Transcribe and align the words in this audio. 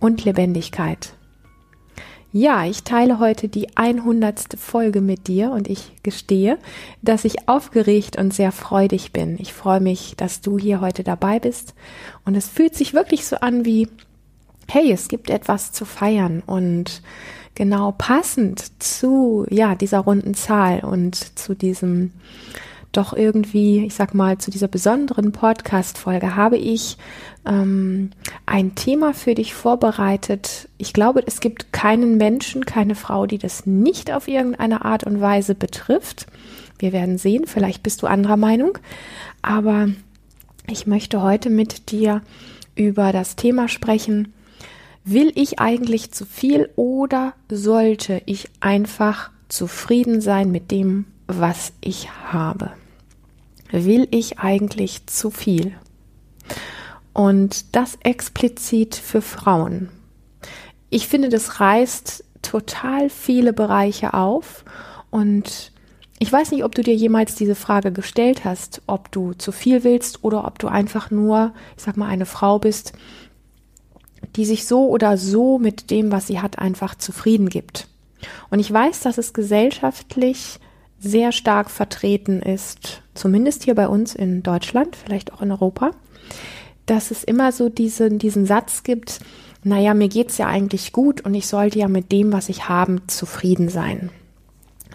und 0.00 0.24
Lebendigkeit. 0.24 1.14
Ja, 2.32 2.66
ich 2.66 2.82
teile 2.82 3.18
heute 3.18 3.48
die 3.48 3.76
100. 3.78 4.58
Folge 4.58 5.00
mit 5.00 5.26
dir 5.26 5.52
und 5.52 5.68
ich 5.68 5.92
gestehe, 6.02 6.58
dass 7.00 7.24
ich 7.24 7.48
aufgeregt 7.48 8.18
und 8.18 8.34
sehr 8.34 8.52
freudig 8.52 9.12
bin. 9.12 9.38
Ich 9.40 9.54
freue 9.54 9.80
mich, 9.80 10.16
dass 10.16 10.42
du 10.42 10.58
hier 10.58 10.82
heute 10.82 11.02
dabei 11.02 11.38
bist 11.38 11.74
und 12.26 12.34
es 12.34 12.46
fühlt 12.46 12.74
sich 12.74 12.92
wirklich 12.92 13.26
so 13.26 13.36
an 13.36 13.64
wie, 13.64 13.88
hey, 14.68 14.92
es 14.92 15.08
gibt 15.08 15.30
etwas 15.30 15.72
zu 15.72 15.86
feiern 15.86 16.42
und 16.44 17.00
genau 17.54 17.92
passend 17.96 18.82
zu, 18.82 19.46
ja, 19.48 19.74
dieser 19.74 20.00
runden 20.00 20.34
Zahl 20.34 20.80
und 20.80 21.38
zu 21.38 21.54
diesem 21.54 22.12
doch 22.92 23.12
irgendwie, 23.12 23.84
ich 23.84 23.94
sag 23.94 24.14
mal, 24.14 24.38
zu 24.38 24.50
dieser 24.50 24.68
besonderen 24.68 25.32
Podcast-Folge 25.32 26.36
habe 26.36 26.56
ich 26.56 26.96
ähm, 27.46 28.10
ein 28.46 28.74
Thema 28.74 29.12
für 29.12 29.34
dich 29.34 29.54
vorbereitet. 29.54 30.68
Ich 30.78 30.92
glaube, 30.92 31.22
es 31.26 31.40
gibt 31.40 31.72
keinen 31.72 32.16
Menschen, 32.16 32.64
keine 32.64 32.94
Frau, 32.94 33.26
die 33.26 33.38
das 33.38 33.66
nicht 33.66 34.12
auf 34.12 34.28
irgendeine 34.28 34.84
Art 34.84 35.04
und 35.04 35.20
Weise 35.20 35.54
betrifft. 35.54 36.26
Wir 36.78 36.92
werden 36.92 37.18
sehen, 37.18 37.46
vielleicht 37.46 37.82
bist 37.82 38.02
du 38.02 38.06
anderer 38.06 38.36
Meinung, 38.36 38.78
aber 39.42 39.88
ich 40.68 40.86
möchte 40.86 41.22
heute 41.22 41.50
mit 41.50 41.90
dir 41.90 42.22
über 42.74 43.12
das 43.12 43.36
Thema 43.36 43.68
sprechen. 43.68 44.32
Will 45.04 45.32
ich 45.34 45.60
eigentlich 45.60 46.10
zu 46.10 46.26
viel 46.26 46.68
oder 46.76 47.34
sollte 47.48 48.22
ich 48.26 48.48
einfach 48.60 49.30
zufrieden 49.48 50.20
sein 50.20 50.50
mit 50.50 50.70
dem, 50.70 51.06
was 51.26 51.72
ich 51.80 52.10
habe? 52.32 52.72
will 53.72 54.08
ich 54.10 54.38
eigentlich 54.38 55.06
zu 55.06 55.30
viel? 55.30 55.74
Und 57.12 57.74
das 57.74 57.98
explizit 58.02 58.94
für 58.94 59.22
Frauen. 59.22 59.88
Ich 60.90 61.08
finde, 61.08 61.28
das 61.28 61.60
reißt 61.60 62.24
total 62.42 63.10
viele 63.10 63.52
Bereiche 63.52 64.14
auf 64.14 64.64
und 65.10 65.72
ich 66.18 66.32
weiß 66.32 66.52
nicht, 66.52 66.64
ob 66.64 66.74
du 66.74 66.82
dir 66.82 66.94
jemals 66.94 67.34
diese 67.34 67.54
Frage 67.54 67.92
gestellt 67.92 68.44
hast, 68.44 68.80
ob 68.86 69.12
du 69.12 69.34
zu 69.34 69.52
viel 69.52 69.84
willst 69.84 70.24
oder 70.24 70.46
ob 70.46 70.58
du 70.58 70.68
einfach 70.68 71.10
nur, 71.10 71.52
ich 71.76 71.82
sag 71.82 71.96
mal, 71.96 72.08
eine 72.08 72.24
Frau 72.24 72.58
bist, 72.58 72.92
die 74.36 74.46
sich 74.46 74.66
so 74.66 74.88
oder 74.88 75.18
so 75.18 75.58
mit 75.58 75.90
dem, 75.90 76.12
was 76.12 76.26
sie 76.26 76.40
hat, 76.40 76.58
einfach 76.58 76.94
zufrieden 76.94 77.48
gibt. 77.48 77.88
Und 78.48 78.60
ich 78.60 78.72
weiß, 78.72 79.00
dass 79.00 79.18
es 79.18 79.34
gesellschaftlich 79.34 80.58
sehr 80.98 81.32
stark 81.32 81.70
vertreten 81.70 82.40
ist, 82.40 83.02
zumindest 83.14 83.64
hier 83.64 83.74
bei 83.74 83.88
uns 83.88 84.14
in 84.14 84.42
Deutschland, 84.42 84.96
vielleicht 84.96 85.32
auch 85.32 85.42
in 85.42 85.50
Europa, 85.50 85.90
dass 86.86 87.10
es 87.10 87.24
immer 87.24 87.52
so 87.52 87.68
diesen, 87.68 88.18
diesen 88.18 88.46
Satz 88.46 88.82
gibt, 88.82 89.20
naja, 89.62 89.94
mir 89.94 90.08
geht's 90.08 90.38
ja 90.38 90.46
eigentlich 90.46 90.92
gut 90.92 91.22
und 91.22 91.34
ich 91.34 91.46
sollte 91.48 91.78
ja 91.78 91.88
mit 91.88 92.12
dem, 92.12 92.32
was 92.32 92.48
ich 92.48 92.68
habe, 92.68 93.02
zufrieden 93.08 93.68
sein. 93.68 94.10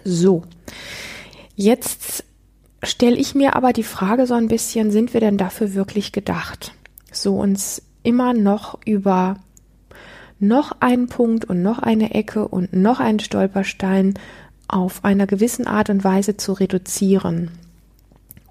So, 0.04 0.42
jetzt 1.54 2.24
stelle 2.82 3.16
ich 3.16 3.34
mir 3.34 3.54
aber 3.54 3.72
die 3.72 3.82
Frage 3.82 4.26
so 4.26 4.34
ein 4.34 4.48
bisschen, 4.48 4.90
sind 4.90 5.12
wir 5.12 5.20
denn 5.20 5.36
dafür 5.36 5.74
wirklich 5.74 6.12
gedacht? 6.12 6.72
So 7.12 7.36
uns 7.36 7.82
immer 8.02 8.32
noch 8.32 8.78
über 8.84 9.36
noch 10.38 10.72
einen 10.80 11.06
Punkt 11.06 11.44
und 11.44 11.62
noch 11.62 11.78
eine 11.78 12.14
Ecke 12.14 12.48
und 12.48 12.72
noch 12.72 12.98
einen 12.98 13.20
Stolperstein 13.20 14.14
auf 14.72 15.04
einer 15.04 15.26
gewissen 15.26 15.66
Art 15.66 15.90
und 15.90 16.02
Weise 16.02 16.36
zu 16.36 16.52
reduzieren. 16.52 17.50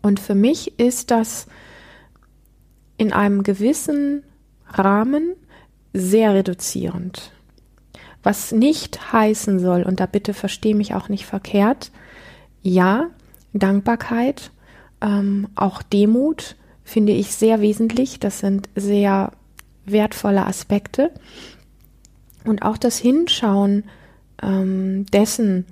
Und 0.01 0.19
für 0.19 0.35
mich 0.35 0.79
ist 0.79 1.11
das 1.11 1.47
in 2.97 3.11
einem 3.11 3.43
gewissen 3.43 4.23
Rahmen 4.67 5.33
sehr 5.93 6.33
reduzierend. 6.33 7.31
Was 8.23 8.51
nicht 8.51 9.11
heißen 9.11 9.59
soll, 9.59 9.83
und 9.83 9.99
da 9.99 10.05
bitte 10.05 10.33
verstehe 10.33 10.75
mich 10.75 10.93
auch 10.93 11.09
nicht 11.09 11.25
verkehrt, 11.25 11.91
ja, 12.61 13.09
Dankbarkeit, 13.53 14.51
ähm, 15.01 15.47
auch 15.55 15.81
Demut 15.81 16.55
finde 16.83 17.13
ich 17.13 17.33
sehr 17.33 17.61
wesentlich. 17.61 18.19
Das 18.19 18.39
sind 18.39 18.69
sehr 18.75 19.31
wertvolle 19.85 20.45
Aspekte. 20.45 21.11
Und 22.45 22.61
auch 22.61 22.77
das 22.77 22.97
Hinschauen 22.97 23.85
ähm, 24.41 25.05
dessen, 25.07 25.65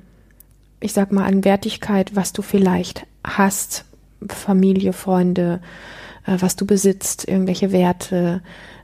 ich 0.79 0.93
sag 0.93 1.11
mal, 1.11 1.25
an 1.25 1.43
Wertigkeit, 1.43 2.15
was 2.15 2.33
du 2.33 2.41
vielleicht 2.41 3.05
hast, 3.23 3.85
Familie, 4.27 4.93
Freunde, 4.93 5.61
äh, 6.25 6.37
was 6.39 6.55
du 6.55 6.65
besitzt, 6.65 7.27
irgendwelche 7.27 7.71
Werte, 7.71 8.41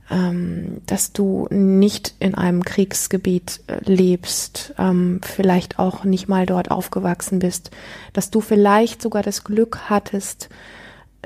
ähm, 0.10 0.82
dass 0.86 1.14
du 1.14 1.48
nicht 1.50 2.14
in 2.20 2.36
einem 2.36 2.64
Kriegsgebiet 2.64 3.62
äh, 3.68 3.80
lebst, 3.86 4.74
ähm, 4.78 5.20
vielleicht 5.24 5.80
auch 5.80 6.04
nicht 6.04 6.28
mal 6.28 6.46
dort 6.46 6.70
aufgewachsen 6.70 7.40
bist, 7.40 7.72
dass 8.14 8.30
du 8.30 8.42
vielleicht 8.42 9.02
sogar 9.02 9.24
das 9.24 9.44
Glück 9.44 9.90
hattest, 9.90 10.50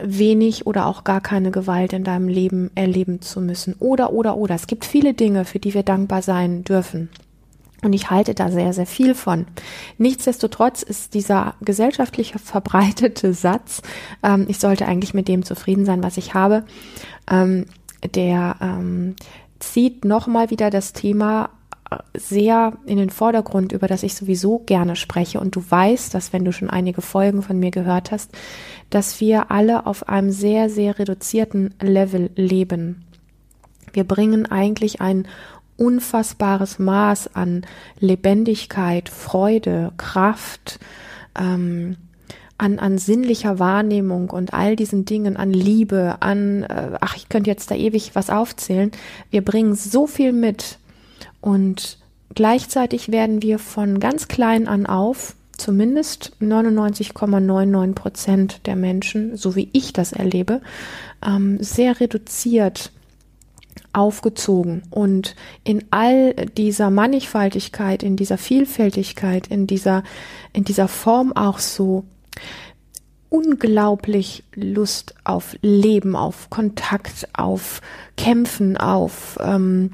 wenig 0.02 0.66
oder 0.66 0.85
auch 0.85 1.03
gar 1.03 1.19
keine 1.19 1.52
Gewalt 1.52 1.91
in 1.91 2.06
deinem 2.06 2.29
Leben 2.29 2.72
erleben 2.75 3.22
zu 3.22 3.41
müssen. 3.41 3.75
Oder, 3.79 4.13
oder, 4.13 4.38
oder. 4.38 4.56
Es 4.56 4.68
gibt 4.68 4.85
viele 4.85 5.13
Dinge, 5.13 5.44
für 5.44 5.59
die 5.59 5.74
wir 5.74 5.84
dankbar 5.84 6.22
sein 6.22 6.63
dürfen. 6.63 7.09
Und 7.81 7.94
ich 7.94 8.09
halte 8.09 8.34
da 8.34 8.51
sehr, 8.51 8.73
sehr 8.73 8.85
viel 8.85 9.16
von. 9.16 9.45
Nichtsdestotrotz 9.97 10.84
ist 10.84 11.13
dieser 11.13 11.56
gesellschaftlich 11.62 12.34
verbreitete 12.44 13.34
Satz, 13.34 13.81
ähm, 14.23 14.45
ich 14.47 14.59
sollte 14.59 14.85
eigentlich 14.85 15.13
mit 15.13 15.28
dem 15.28 15.44
zufrieden 15.44 15.85
sein, 15.85 16.03
was 16.03 16.17
ich 16.17 16.34
habe, 16.34 16.66
ähm, 17.29 17.66
der 18.13 18.56
ähm, 18.62 19.16
zieht 19.59 20.06
nochmal 20.06 20.50
wieder 20.50 20.69
das 20.69 20.94
Thema 20.94 21.50
äh, 21.90 21.97
sehr 22.17 22.73
in 22.85 22.97
den 22.97 23.09
Vordergrund, 23.09 23.72
über 23.72 23.88
das 23.88 24.03
ich 24.03 24.16
sowieso 24.16 24.59
gerne 24.59 24.96
spreche. 24.96 25.40
Und 25.40 25.56
du 25.56 25.63
weißt, 25.67 26.13
dass 26.13 26.34
wenn 26.34 26.46
du 26.46 26.51
schon 26.51 26.69
einige 26.69 27.01
Folgen 27.01 27.41
von 27.41 27.59
mir 27.59 27.72
gehört 27.72 28.11
hast, 28.11 28.31
dass 28.90 29.22
wir 29.22 29.51
alle 29.51 29.85
auf 29.85 30.09
einem 30.09 30.31
sehr, 30.31 30.69
sehr 30.69 31.00
reduzierten 31.00 31.75
Level 31.81 32.31
leben. 32.35 33.06
Wir 33.94 34.03
bringen 34.03 34.46
eigentlich 34.46 35.01
ein 35.01 35.28
unfassbares 35.79 36.78
Maß 36.79 37.35
an 37.35 37.66
Lebendigkeit, 38.00 39.09
Freude, 39.09 39.91
Kraft, 39.97 40.79
ähm, 41.40 41.95
an, 42.57 42.78
an 42.78 42.97
sinnlicher 42.97 43.57
Wahrnehmung 43.57 44.29
und 44.29 44.53
all 44.53 44.75
diesen 44.75 45.06
Dingen, 45.06 45.38
an 45.38 45.53
Liebe, 45.53 46.17
an, 46.19 46.63
äh, 46.63 46.91
ach, 47.00 47.16
ich 47.16 47.29
könnte 47.29 47.50
jetzt 47.50 47.72
da 47.72 47.75
ewig 47.75 48.12
was 48.16 48.29
aufzählen. 48.29 48.91
Wir 49.31 49.44
bringen 49.44 49.75
so 49.75 50.07
viel 50.07 50.34
mit 50.34 50.78
und 51.40 51.97
gleichzeitig 52.35 53.11
werden 53.11 53.41
wir 53.41 53.59
von 53.59 54.01
ganz 54.01 54.28
klein 54.28 54.67
an 54.67 54.85
auf, 54.85 55.35
zumindest 55.58 56.34
99,99 56.41 57.93
Prozent 57.93 58.67
der 58.67 58.76
Menschen, 58.76 59.37
so 59.37 59.55
wie 59.55 59.70
ich 59.72 59.93
das 59.93 60.11
erlebe, 60.11 60.61
ähm, 61.26 61.58
sehr 61.61 61.99
reduziert 62.02 62.91
aufgezogen 63.93 64.83
und 64.91 65.35
in 65.63 65.85
all 65.91 66.33
dieser 66.57 66.89
Mannigfaltigkeit, 66.89 68.03
in 68.03 68.16
dieser 68.16 68.37
Vielfältigkeit, 68.37 69.47
in 69.47 69.67
dieser, 69.67 70.03
in 70.53 70.63
dieser 70.63 70.87
Form 70.87 71.33
auch 71.33 71.59
so 71.59 72.05
unglaublich 73.29 74.43
Lust 74.55 75.13
auf 75.23 75.55
Leben, 75.61 76.16
auf 76.16 76.49
Kontakt, 76.49 77.27
auf 77.33 77.81
Kämpfen, 78.17 78.75
auf 78.77 79.37
ähm, 79.41 79.91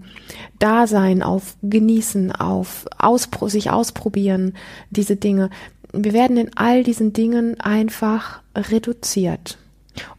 Dasein, 0.60 1.22
auf 1.22 1.58
Genießen, 1.62 2.32
auf 2.32 2.86
Auspro 2.98 3.50
sich 3.50 3.72
ausprobieren, 3.72 4.54
diese 4.90 5.18
Dinge. 5.18 5.50
Wir 5.92 6.14
werden 6.14 6.38
in 6.38 6.52
all 6.56 6.84
diesen 6.84 7.14
Dingen 7.14 7.60
einfach 7.60 8.42
reduziert. 8.56 9.58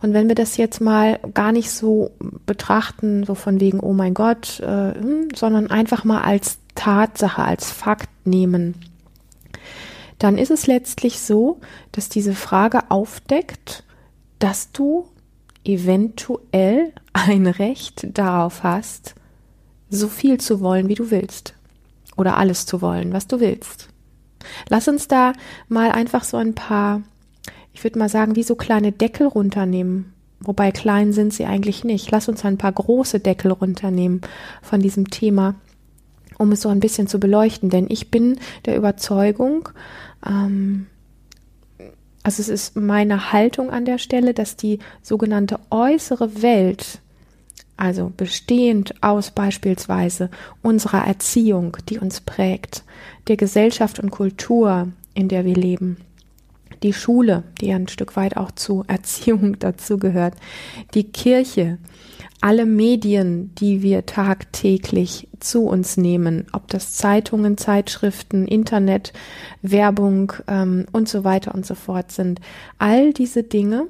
Und 0.03 0.13
wenn 0.13 0.29
wir 0.29 0.35
das 0.35 0.57
jetzt 0.57 0.81
mal 0.81 1.19
gar 1.35 1.53
nicht 1.53 1.71
so 1.71 2.11
betrachten, 2.47 3.25
so 3.25 3.35
von 3.35 3.61
wegen, 3.61 3.81
oh 3.81 3.93
mein 3.93 4.15
Gott, 4.15 4.61
äh, 4.61 4.95
hm, 4.95 5.29
sondern 5.35 5.71
einfach 5.71 6.05
mal 6.05 6.23
als 6.23 6.59
Tatsache, 6.75 7.43
als 7.43 7.71
Fakt 7.71 8.09
nehmen, 8.25 8.75
dann 10.19 10.39
ist 10.39 10.51
es 10.51 10.67
letztlich 10.67 11.21
so, 11.21 11.61
dass 11.93 12.09
diese 12.09 12.35
Frage 12.35 12.91
aufdeckt, 12.91 13.85
dass 14.39 14.73
du 14.73 15.09
eventuell 15.65 16.93
ein 17.13 17.47
Recht 17.47 18.07
darauf 18.17 18.63
hast, 18.63 19.15
so 19.91 20.09
viel 20.09 20.39
zu 20.39 20.61
wollen, 20.61 20.89
wie 20.89 20.95
du 20.95 21.11
willst. 21.11 21.55
Oder 22.17 22.37
alles 22.39 22.67
zu 22.67 22.81
wollen, 22.81 23.13
was 23.13 23.27
du 23.27 23.41
willst. 23.41 23.89
Lass 24.69 24.89
uns 24.89 25.09
da 25.09 25.33
mal 25.69 25.91
einfach 25.91 26.25
so 26.25 26.37
ein 26.37 26.55
paar, 26.55 27.03
ich 27.77 27.85
würde 27.85 27.99
mal 27.99 28.09
sagen, 28.09 28.37
wie 28.37 28.43
so 28.43 28.55
kleine 28.55 28.91
Deckel 28.91 29.27
runternehmen. 29.27 30.15
Wobei 30.41 30.73
klein 30.73 31.13
sind 31.13 31.35
sie 31.35 31.45
eigentlich 31.45 31.85
nicht. 31.85 32.11
Lass 32.11 32.27
uns 32.27 32.43
ein 32.43 32.57
paar 32.57 32.73
große 32.73 33.21
Deckel 33.21 33.53
runternehmen 33.53 34.23
von 34.63 34.81
diesem 34.81 35.11
Thema, 35.11 35.57
um 36.39 36.53
es 36.53 36.63
so 36.63 36.71
ein 36.71 36.81
bisschen 36.81 37.07
zu 37.07 37.21
beleuchten. 37.21 37.69
Denn 37.69 37.85
ich 37.91 38.11
bin 38.11 38.39
der 38.65 38.79
Überzeugung, 38.79 39.69
ähm, 40.27 40.87
also 42.23 42.41
es 42.41 42.49
ist 42.49 42.77
meine 42.77 43.31
Haltung 43.33 43.69
an 43.69 43.85
der 43.85 43.99
Stelle, 43.99 44.33
dass 44.33 44.57
die 44.57 44.79
sogenannte 45.03 45.61
äußere 45.69 46.41
Welt, 46.41 47.03
also 47.77 48.11
bestehend 48.17 48.95
aus 49.03 49.33
beispielsweise 49.33 50.31
unserer 50.63 51.07
Erziehung, 51.07 51.77
die 51.91 51.99
uns 51.99 52.23
prägt, 52.23 52.85
der 53.29 53.37
Gesellschaft 53.37 53.99
und 53.99 54.11
Kultur, 54.11 54.89
in 55.13 55.29
der 55.29 55.45
wir 55.45 55.55
leben, 55.55 55.99
die 56.83 56.93
Schule, 56.93 57.45
die 57.61 57.73
ein 57.73 57.89
Stück 57.89 58.17
weit 58.17 58.37
auch 58.37 58.51
zu 58.51 58.85
Erziehung 58.89 59.59
dazugehört, 59.59 60.35
die 60.95 61.05
Kirche, 61.05 61.79
alle 62.41 62.67
Medien, 62.67 63.55
die 63.55 63.83
wir 63.83 64.07
tagtäglich 64.07 65.29
zu 65.41 65.63
uns 65.67 65.97
nehmen, 65.97 66.47
ob 66.53 66.69
das 66.69 66.95
Zeitungen, 66.95 67.57
Zeitschriften, 67.57 68.47
Internet, 68.47 69.13
Werbung 69.63 70.33
ähm, 70.47 70.87
und 70.93 71.09
so 71.09 71.25
weiter 71.25 71.55
und 71.55 71.65
so 71.65 71.75
fort 71.75 72.13
sind, 72.13 72.41
all 72.79 73.13
diese 73.13 73.43
Dinge 73.43 73.87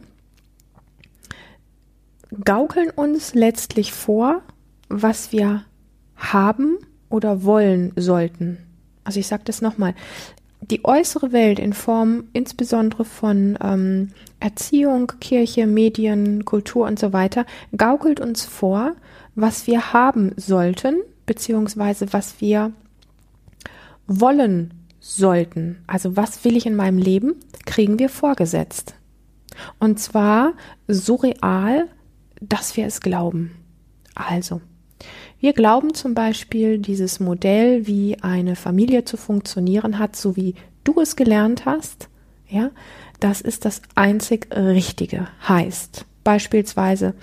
gaukeln 2.44 2.90
uns 2.90 3.34
letztlich 3.34 3.92
vor, 3.92 4.42
was 4.88 5.32
wir 5.32 5.64
haben 6.16 6.78
oder 7.08 7.44
wollen 7.44 7.92
sollten. 7.96 8.58
Also 9.04 9.20
ich 9.20 9.26
sage 9.26 9.42
das 9.44 9.62
nochmal. 9.62 9.94
Die 10.70 10.84
äußere 10.84 11.32
Welt 11.32 11.58
in 11.58 11.72
Form 11.72 12.24
insbesondere 12.32 13.04
von 13.04 13.56
ähm, 13.62 14.10
Erziehung, 14.40 15.12
Kirche, 15.20 15.66
Medien, 15.66 16.44
Kultur 16.44 16.86
und 16.86 16.98
so 16.98 17.12
weiter 17.12 17.46
gaukelt 17.76 18.20
uns 18.20 18.44
vor, 18.44 18.96
was 19.34 19.66
wir 19.66 19.92
haben 19.92 20.32
sollten, 20.36 20.96
beziehungsweise 21.24 22.12
was 22.12 22.40
wir 22.40 22.72
wollen 24.08 24.74
sollten. 25.00 25.78
Also 25.86 26.16
was 26.16 26.44
will 26.44 26.56
ich 26.56 26.66
in 26.66 26.74
meinem 26.74 26.98
Leben, 26.98 27.36
kriegen 27.64 27.98
wir 27.98 28.08
vorgesetzt. 28.08 28.94
Und 29.78 30.00
zwar 30.00 30.54
so 30.88 31.14
real, 31.14 31.88
dass 32.40 32.76
wir 32.76 32.86
es 32.86 33.00
glauben. 33.00 33.52
Also, 34.14 34.60
wir 35.46 35.52
glauben 35.52 35.94
zum 35.94 36.12
Beispiel, 36.12 36.78
dieses 36.78 37.20
Modell, 37.20 37.86
wie 37.86 38.16
eine 38.20 38.56
Familie 38.56 39.04
zu 39.04 39.16
funktionieren 39.16 40.00
hat, 40.00 40.16
so 40.16 40.34
wie 40.34 40.56
du 40.82 41.00
es 41.00 41.14
gelernt 41.14 41.66
hast, 41.66 42.08
ja, 42.48 42.72
das 43.20 43.42
ist 43.42 43.64
das 43.64 43.80
einzig 43.94 44.48
Richtige. 44.52 45.28
Heißt 45.46 46.04
beispielsweise 46.24 47.14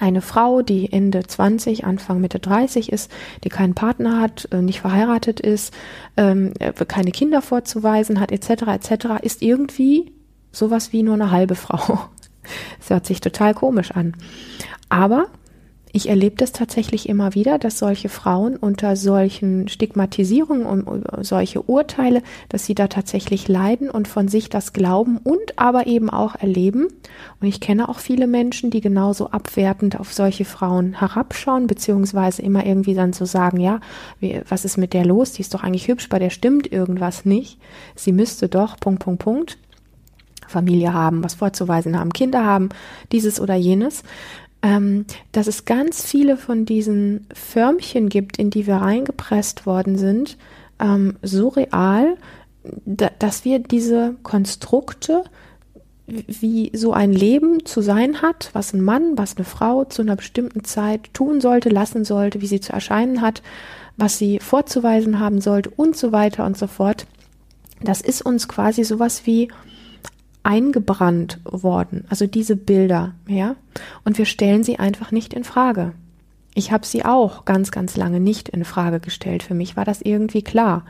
eine 0.00 0.22
Frau, 0.22 0.62
die 0.62 0.90
Ende 0.90 1.24
20, 1.24 1.84
Anfang 1.84 2.22
Mitte 2.22 2.38
30 2.38 2.90
ist, 2.90 3.10
die 3.44 3.50
keinen 3.50 3.74
Partner 3.74 4.18
hat, 4.18 4.48
äh, 4.50 4.62
nicht 4.62 4.80
verheiratet 4.80 5.38
ist, 5.38 5.74
ähm, 6.16 6.54
äh, 6.58 6.72
keine 6.86 7.10
Kinder 7.10 7.42
vorzuweisen 7.42 8.18
hat, 8.18 8.32
etc., 8.32 8.62
etc., 8.68 9.06
ist 9.20 9.42
irgendwie 9.42 10.10
sowas 10.52 10.94
wie 10.94 11.02
nur 11.02 11.14
eine 11.14 11.30
halbe 11.30 11.54
Frau. 11.54 12.00
Das 12.78 12.88
hört 12.90 13.06
sich 13.06 13.20
total 13.20 13.52
komisch 13.54 13.90
an. 13.90 14.14
Aber 14.88 15.26
ich 15.96 16.10
erlebe 16.10 16.36
das 16.36 16.52
tatsächlich 16.52 17.08
immer 17.08 17.34
wieder, 17.34 17.58
dass 17.58 17.78
solche 17.78 18.10
Frauen 18.10 18.56
unter 18.56 18.96
solchen 18.96 19.66
Stigmatisierungen 19.66 20.66
und 20.66 21.04
solche 21.24 21.62
Urteile, 21.62 22.22
dass 22.50 22.66
sie 22.66 22.74
da 22.74 22.86
tatsächlich 22.86 23.48
leiden 23.48 23.88
und 23.88 24.06
von 24.06 24.28
sich 24.28 24.50
das 24.50 24.74
glauben 24.74 25.16
und 25.16 25.58
aber 25.58 25.86
eben 25.86 26.10
auch 26.10 26.34
erleben. 26.34 26.88
Und 27.40 27.48
ich 27.48 27.60
kenne 27.60 27.88
auch 27.88 27.98
viele 27.98 28.26
Menschen, 28.26 28.70
die 28.70 28.82
genauso 28.82 29.30
abwertend 29.30 29.98
auf 29.98 30.12
solche 30.12 30.44
Frauen 30.44 31.00
herabschauen, 31.00 31.66
beziehungsweise 31.66 32.42
immer 32.42 32.66
irgendwie 32.66 32.94
dann 32.94 33.14
so 33.14 33.24
sagen, 33.24 33.58
ja, 33.58 33.80
wie, 34.20 34.42
was 34.46 34.66
ist 34.66 34.76
mit 34.76 34.92
der 34.92 35.06
los? 35.06 35.32
Die 35.32 35.40
ist 35.40 35.54
doch 35.54 35.62
eigentlich 35.62 35.88
hübsch, 35.88 36.10
bei 36.10 36.18
der 36.18 36.30
stimmt 36.30 36.70
irgendwas 36.70 37.24
nicht. 37.24 37.58
Sie 37.94 38.12
müsste 38.12 38.50
doch, 38.50 38.78
Punkt, 38.78 39.02
Punkt, 39.02 39.22
Punkt. 39.22 39.58
Familie 40.48 40.92
haben, 40.92 41.24
was 41.24 41.34
vorzuweisen 41.34 41.98
haben, 41.98 42.12
Kinder 42.12 42.44
haben, 42.44 42.68
dieses 43.10 43.40
oder 43.40 43.56
jenes 43.56 44.04
ähm, 44.66 45.04
dass 45.30 45.46
es 45.46 45.64
ganz 45.64 46.04
viele 46.04 46.36
von 46.36 46.64
diesen 46.64 47.28
Förmchen 47.32 48.08
gibt, 48.08 48.36
in 48.36 48.50
die 48.50 48.66
wir 48.66 48.76
reingepresst 48.76 49.64
worden 49.64 49.96
sind, 49.96 50.36
ähm, 50.80 51.16
so 51.22 51.48
real, 51.48 52.16
da, 52.84 53.12
dass 53.20 53.44
wir 53.44 53.60
diese 53.60 54.16
Konstrukte, 54.24 55.22
wie 56.08 56.72
so 56.74 56.92
ein 56.92 57.12
Leben 57.12 57.64
zu 57.64 57.80
sein 57.80 58.22
hat, 58.22 58.50
was 58.54 58.72
ein 58.72 58.80
Mann, 58.80 59.16
was 59.16 59.36
eine 59.36 59.44
Frau 59.44 59.84
zu 59.84 60.02
einer 60.02 60.16
bestimmten 60.16 60.64
Zeit 60.64 61.14
tun 61.14 61.40
sollte, 61.40 61.68
lassen 61.68 62.04
sollte, 62.04 62.40
wie 62.40 62.48
sie 62.48 62.60
zu 62.60 62.72
erscheinen 62.72 63.20
hat, 63.20 63.42
was 63.96 64.18
sie 64.18 64.40
vorzuweisen 64.40 65.20
haben 65.20 65.40
sollte 65.40 65.70
und 65.70 65.96
so 65.96 66.10
weiter 66.10 66.44
und 66.44 66.58
so 66.58 66.66
fort. 66.66 67.06
Das 67.80 68.00
ist 68.00 68.20
uns 68.22 68.48
quasi 68.48 68.82
sowas 68.82 69.26
wie 69.26 69.48
eingebrannt 70.46 71.40
worden, 71.44 72.04
also 72.08 72.26
diese 72.26 72.54
Bilder, 72.54 73.14
ja, 73.26 73.56
und 74.04 74.16
wir 74.16 74.26
stellen 74.26 74.62
sie 74.62 74.78
einfach 74.78 75.10
nicht 75.10 75.34
in 75.34 75.42
Frage. 75.42 75.92
Ich 76.54 76.70
habe 76.70 76.86
sie 76.86 77.04
auch 77.04 77.44
ganz, 77.44 77.72
ganz 77.72 77.96
lange 77.96 78.20
nicht 78.20 78.48
in 78.48 78.64
Frage 78.64 79.00
gestellt. 79.00 79.42
Für 79.42 79.52
mich 79.52 79.76
war 79.76 79.84
das 79.84 80.00
irgendwie 80.00 80.42
klar. 80.42 80.86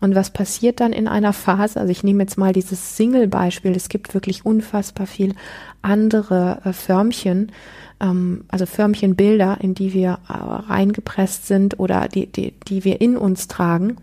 Und 0.00 0.14
was 0.14 0.30
passiert 0.30 0.80
dann 0.80 0.92
in 0.92 1.06
einer 1.06 1.34
Phase? 1.34 1.78
Also 1.78 1.90
ich 1.90 2.02
nehme 2.02 2.22
jetzt 2.22 2.38
mal 2.38 2.54
dieses 2.54 2.96
Single-Beispiel. 2.96 3.72
Es 3.72 3.90
gibt 3.90 4.14
wirklich 4.14 4.46
unfassbar 4.46 5.06
viel 5.06 5.34
andere 5.82 6.62
äh, 6.64 6.72
Förmchen, 6.72 7.52
ähm, 8.00 8.44
also 8.48 8.64
Förmchenbilder, 8.64 9.58
in 9.60 9.74
die 9.74 9.92
wir 9.92 10.18
äh, 10.28 10.32
reingepresst 10.32 11.46
sind 11.46 11.78
oder 11.78 12.08
die, 12.08 12.26
die, 12.28 12.54
die 12.68 12.84
wir 12.84 13.00
in 13.00 13.18
uns 13.18 13.48
tragen. 13.48 13.96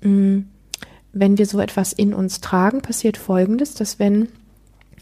Mhm 0.00 0.48
wenn 1.12 1.38
wir 1.38 1.46
so 1.46 1.60
etwas 1.60 1.92
in 1.92 2.14
uns 2.14 2.40
tragen, 2.40 2.82
passiert 2.82 3.16
Folgendes, 3.16 3.74
dass 3.74 3.98
wenn 3.98 4.28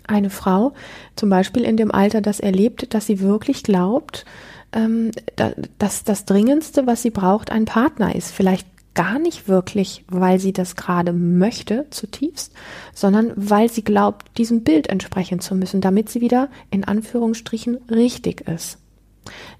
eine 0.07 0.31
Frau 0.31 0.73
zum 1.17 1.31
Beispiel 1.31 1.62
in 1.62 1.76
dem 1.76 1.93
Alter 1.93 2.21
das 2.21 2.40
erlebt, 2.40 2.95
dass 2.95 3.07
sie 3.07 3.21
wirklich 3.21 3.62
glaubt, 3.62 4.25
ähm, 4.73 5.11
da, 5.37 5.52
dass 5.79 6.05
das 6.05 6.25
Dringendste, 6.25 6.87
was 6.87 7.02
sie 7.02 7.11
braucht, 7.11 7.50
ein 7.50 7.64
Partner 7.64 8.14
ist. 8.14 8.33
Vielleicht 8.33 8.67
gar 8.95 9.19
nicht 9.19 9.49
wirklich, 9.49 10.05
weil 10.09 10.40
sie 10.40 10.52
das 10.52 10.75
gerade 10.75 11.12
möchte, 11.12 11.87
zutiefst, 11.90 12.52
sondern 12.93 13.33
weil 13.37 13.71
sie 13.71 13.85
glaubt, 13.85 14.37
diesem 14.37 14.62
Bild 14.62 14.88
entsprechen 14.88 15.40
zu 15.40 15.55
müssen, 15.55 15.81
damit 15.81 16.09
sie 16.09 16.21
wieder 16.21 16.49
in 16.71 16.85
Anführungsstrichen 16.85 17.79
richtig 17.88 18.49
ist. 18.49 18.79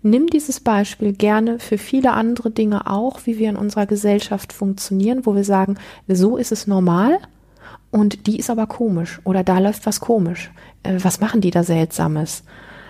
Nimm 0.03 0.29
dieses 0.29 0.61
Beispiel 0.61 1.13
gerne 1.13 1.59
für 1.59 1.79
viele 1.79 2.13
andere 2.13 2.51
Dinge 2.51 2.87
auch, 2.87 3.21
wie 3.25 3.39
wir 3.39 3.51
in 3.51 3.57
unserer 3.57 3.87
Gesellschaft 3.87 4.53
funktionieren, 4.53 5.27
wo 5.27 5.35
wir 5.35 5.45
sagen, 5.45 5.77
so 6.09 6.37
ist 6.37 6.53
es 6.53 6.67
normal 6.67 7.19
und 7.91 8.27
die 8.27 8.39
ist 8.39 8.51
aber 8.51 8.67
komisch 8.67 9.21
oder 9.25 9.45
da 9.45 9.59
läuft 9.59 9.87
was 9.87 10.01
komisch. 10.01 10.51
Äh, 10.83 10.99
was 11.03 11.21
machen 11.21 11.41
die 11.41 11.51
da 11.51 11.63
Seltsames? 11.63 12.43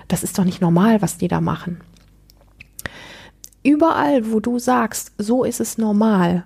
Das 0.09 0.23
ist 0.23 0.39
doch 0.39 0.45
nicht 0.45 0.61
normal, 0.61 1.03
was 1.03 1.19
die 1.19 1.29
da 1.29 1.41
machen. 1.41 1.81
Überall, 3.63 4.33
wo 4.33 4.41
du 4.41 4.59
sagst, 4.59 5.13
so 5.19 5.45
ist 5.45 5.61
es 5.61 5.77
normal, 5.77 6.45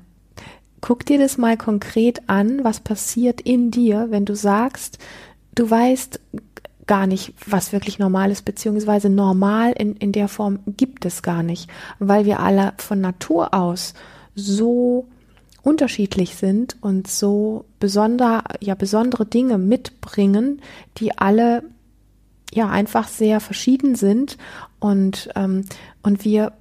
guck 0.80 1.06
dir 1.06 1.18
das 1.18 1.38
mal 1.38 1.56
konkret 1.56 2.28
an, 2.28 2.64
was 2.64 2.80
passiert 2.80 3.40
in 3.40 3.70
dir, 3.70 4.08
wenn 4.10 4.24
du 4.24 4.34
sagst, 4.34 4.98
du 5.54 5.70
weißt 5.70 6.20
gar 6.86 7.06
nicht, 7.06 7.34
was 7.46 7.72
wirklich 7.72 7.98
normal 7.98 8.30
ist, 8.30 8.44
beziehungsweise 8.44 9.08
normal 9.08 9.72
in, 9.72 9.96
in 9.96 10.12
der 10.12 10.28
Form 10.28 10.60
gibt 10.66 11.04
es 11.04 11.22
gar 11.22 11.42
nicht, 11.42 11.70
weil 11.98 12.24
wir 12.24 12.40
alle 12.40 12.74
von 12.78 13.00
Natur 13.00 13.54
aus 13.54 13.94
so 14.34 15.08
unterschiedlich 15.62 16.36
sind 16.36 16.76
und 16.82 17.08
so 17.08 17.64
besonder, 17.80 18.44
ja, 18.60 18.74
besondere 18.74 19.24
Dinge 19.24 19.56
mitbringen, 19.56 20.60
die 20.98 21.16
alle 21.16 21.62
ja 22.52 22.68
einfach 22.68 23.08
sehr 23.08 23.40
verschieden 23.40 23.94
sind 23.94 24.36
und, 24.78 25.30
ähm, 25.34 25.64
und 26.02 26.24
wir 26.24 26.52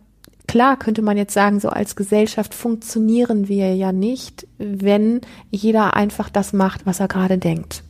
Klar 0.46 0.78
könnte 0.78 1.02
man 1.02 1.18
jetzt 1.18 1.34
sagen, 1.34 1.60
so 1.60 1.70
als 1.70 1.96
Gesellschaft 1.96 2.54
funktionieren 2.54 3.48
wir 3.48 3.76
ja 3.76 3.92
nicht, 3.92 4.46
wenn 4.58 5.22
jeder 5.52 5.96
einfach 5.96 6.30
das 6.30 6.54
macht, 6.54 6.86
was 6.86 7.00
er 7.00 7.08
gerade 7.08 7.38
denkt. 7.38 7.84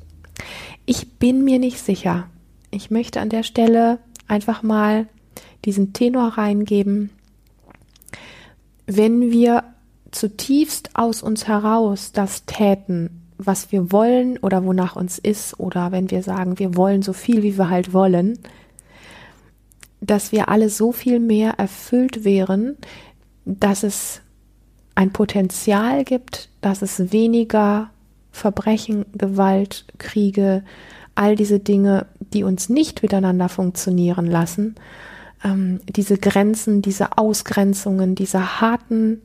Ich 0.86 1.14
bin 1.14 1.44
mir 1.44 1.60
nicht 1.60 1.80
sicher. 1.80 2.28
Ich 2.72 2.92
möchte 2.92 3.22
an 3.22 3.30
der 3.30 3.44
Stelle 3.44 4.00
einfach 4.28 4.64
mal 4.64 5.08
diesen 5.66 5.94
Tenor 5.94 6.38
reingeben. 6.38 7.10
Wenn 8.86 9.32
wir 9.32 9.64
zutiefst 10.12 10.92
aus 10.96 11.24
uns 11.24 11.48
heraus 11.48 12.12
das 12.12 12.46
täten, 12.46 13.22
was 13.38 13.72
wir 13.72 13.92
wollen 13.92 14.38
oder 14.38 14.66
wonach 14.66 14.96
uns 14.96 15.18
ist, 15.18 15.60
oder 15.60 15.92
wenn 15.92 16.12
wir 16.12 16.22
sagen, 16.22 16.60
wir 16.60 16.76
wollen 16.76 17.02
so 17.02 17.14
viel, 17.14 17.44
wie 17.44 17.58
wir 17.58 17.70
halt 17.70 17.94
wollen, 17.94 18.40
dass 20.02 20.32
wir 20.32 20.50
alle 20.50 20.70
so 20.70 20.92
viel 20.92 21.20
mehr 21.20 21.52
erfüllt 21.58 22.26
wären, 22.26 22.78
dass 23.46 23.84
es 23.84 24.22
ein 24.96 25.12
Potenzial 25.12 26.04
gibt, 26.04 26.50
dass 26.62 26.82
es 26.82 27.12
weniger 27.12 27.90
Verbrechen, 28.34 29.06
Gewalt, 29.14 29.86
Kriege, 30.00 30.64
all 31.16 31.36
diese 31.38 31.60
Dinge, 31.60 32.08
die 32.34 32.44
uns 32.44 32.68
nicht 32.68 33.04
miteinander 33.04 33.48
funktionieren 33.48 34.26
lassen, 34.26 34.76
ähm, 35.44 35.80
diese 35.88 36.18
Grenzen, 36.18 36.82
diese 36.82 37.18
Ausgrenzungen, 37.18 38.16
diese 38.16 38.60
harten 38.60 39.22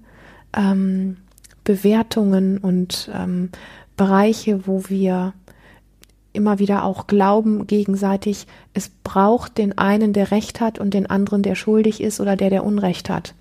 ähm, 0.54 1.16
Bewertungen 1.64 2.58
und 2.58 3.10
ähm, 3.14 3.50
Bereiche, 3.96 4.66
wo 4.66 4.84
wir 4.88 5.32
immer 6.32 6.58
wieder 6.58 6.84
auch 6.84 7.06
glauben 7.06 7.66
gegenseitig, 7.66 8.46
es 8.74 8.90
braucht 9.02 9.58
den 9.58 9.76
einen, 9.76 10.12
der 10.12 10.30
Recht 10.30 10.60
hat 10.60 10.78
und 10.78 10.94
den 10.94 11.06
anderen, 11.06 11.42
der 11.42 11.54
schuldig 11.54 12.00
ist 12.00 12.20
oder 12.20 12.36
der, 12.36 12.50
der 12.50 12.64
Unrecht 12.64 13.10
hat. 13.10 13.34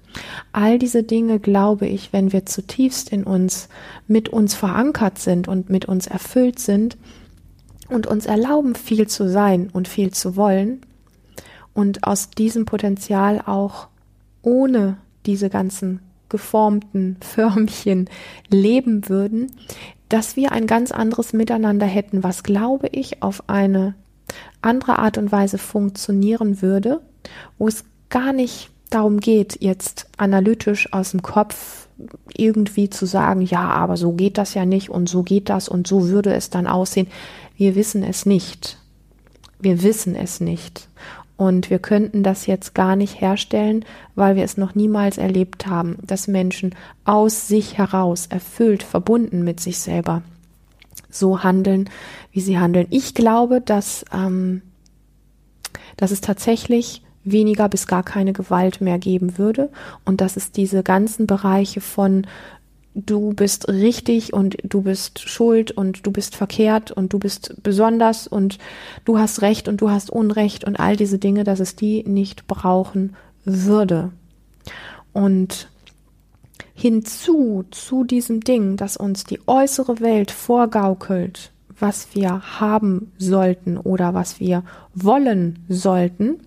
All 0.52 0.80
diese 0.80 1.04
Dinge 1.04 1.40
glaube 1.40 1.88
ich, 1.88 2.14
wenn 2.14 2.32
wir 2.32 2.46
zutiefst 2.46 3.10
in 3.10 3.24
uns, 3.24 3.70
mit 4.08 4.30
uns 4.30 4.56
verankert 4.56 5.20
sind 5.20 5.48
und 5.48 5.70
mit 5.70 5.86
uns 5.86 6.08
erfüllt 6.08 6.60
sind 6.60 6.98
und 7.90 8.08
uns 8.08 8.26
erlauben, 8.26 8.76
viel 8.76 9.08
zu 9.08 9.30
sein 9.30 9.70
und 9.72 9.88
viel 9.88 10.12
zu 10.12 10.36
wollen 10.36 10.82
und 11.74 12.04
aus 12.04 12.32
diesem 12.32 12.66
Potenzial 12.66 13.42
auch 13.46 13.88
ohne 14.42 14.98
diese 15.26 15.50
ganzen 15.50 16.00
geformten 16.30 17.18
Förmchen 17.22 18.10
leben 18.50 19.08
würden, 19.10 19.52
dass 20.10 20.36
wir 20.36 20.52
ein 20.52 20.68
ganz 20.68 20.92
anderes 20.92 21.34
Miteinander 21.34 21.86
hätten, 21.86 22.24
was 22.24 22.44
glaube 22.44 22.88
ich 22.92 23.22
auf 23.22 23.48
eine 23.48 23.94
andere 24.62 25.00
Art 25.00 25.18
und 25.18 25.32
Weise 25.32 25.58
funktionieren 25.58 26.62
würde, 26.62 27.02
wo 27.58 27.68
es 27.68 27.84
gar 28.10 28.34
nicht 28.34 28.70
darum 28.89 29.20
geht, 29.20 29.62
jetzt 29.62 30.08
analytisch 30.17 30.91
aus 30.94 31.12
dem 31.12 31.22
Kopf 31.22 31.88
irgendwie 32.36 32.89
zu 32.89 33.06
sagen, 33.06 33.41
ja, 33.41 33.70
aber 33.70 33.98
so 33.98 34.13
geht 34.13 34.38
das 34.38 34.53
ja 34.53 34.65
nicht 34.65 34.89
und 34.89 35.10
so 35.10 35.24
geht 35.24 35.50
das 35.50 35.67
und 35.67 35.88
so 35.88 36.08
würde 36.08 36.34
es 36.34 36.50
dann 36.50 36.67
aussehen. 36.67 37.08
Wir 37.56 37.75
wissen 37.75 38.03
es 38.03 38.25
nicht. 38.25 38.77
Wir 39.60 39.82
wissen 39.82 40.15
es 40.15 40.39
nicht. 40.39 40.88
Und 41.38 41.70
wir 41.70 41.79
könnten 41.79 42.24
das 42.24 42.48
jetzt 42.48 42.74
gar 42.74 42.96
nicht 42.96 43.22
herstellen, 43.22 43.86
weil 44.15 44.36
wir 44.36 44.44
es 44.44 44.58
noch 44.58 44.74
niemals 44.74 45.20
erlebt 45.20 45.67
haben, 45.67 45.98
dass 46.01 46.27
Menschen 46.27 46.74
aus 47.06 47.48
sich 47.48 47.77
heraus, 47.77 48.25
erfüllt, 48.27 48.82
verbunden 48.82 49.44
mit 49.44 49.60
sich 49.60 49.77
selber, 49.77 50.24
so 51.12 51.44
handeln, 51.44 51.89
wie 52.32 52.41
sie 52.41 52.58
handeln. 52.58 52.88
Ich 52.89 53.13
glaube, 53.13 53.62
dass, 53.62 54.03
ähm, 54.12 54.63
dass 55.96 56.10
es 56.10 56.22
tatsächlich 56.22 57.03
weniger 57.31 57.69
bis 57.69 57.88
gar 57.88 58.03
keine 58.03 58.34
Gewalt 58.34 58.81
mehr 58.81 59.00
geben 59.00 59.38
würde 59.38 59.69
und 60.05 60.22
dass 60.22 60.38
es 60.38 60.51
diese 60.51 60.84
ganzen 60.84 61.27
Bereiche 61.27 61.81
von 61.81 62.25
du 62.98 63.34
bist 63.34 63.67
richtig 63.67 64.34
und 64.34 64.57
du 64.63 64.81
bist 64.81 65.19
schuld 65.19 65.72
und 65.72 66.05
du 66.05 66.12
bist 66.12 66.36
verkehrt 66.36 66.91
und 66.91 67.13
du 67.13 67.19
bist 67.19 67.55
besonders 67.62 68.27
und 68.27 68.57
du 69.05 69.19
hast 69.19 69.41
Recht 69.41 69.67
und 69.67 69.81
du 69.81 69.91
hast 69.91 70.10
Unrecht 70.10 70.63
und 70.63 70.79
all 70.79 70.96
diese 70.96 71.19
Dinge, 71.19 71.43
dass 71.43 71.60
es 71.60 71.75
die 71.75 72.03
nicht 72.03 72.48
brauchen 72.48 73.15
würde. 73.46 74.12
Und 75.13 75.69
hinzu 76.74 77.65
zu 77.72 78.03
diesem 78.03 78.41
Ding, 78.41 78.77
dass 78.77 78.98
uns 78.98 79.24
die 79.24 79.39
äußere 79.48 80.00
Welt 80.00 80.31
vorgaukelt, 80.31 81.51
was 81.79 82.15
wir 82.15 82.60
haben 82.60 83.12
sollten 83.17 83.77
oder 83.77 84.13
was 84.13 84.39
wir 84.39 84.63
wollen 84.93 85.60
sollten, 85.69 86.39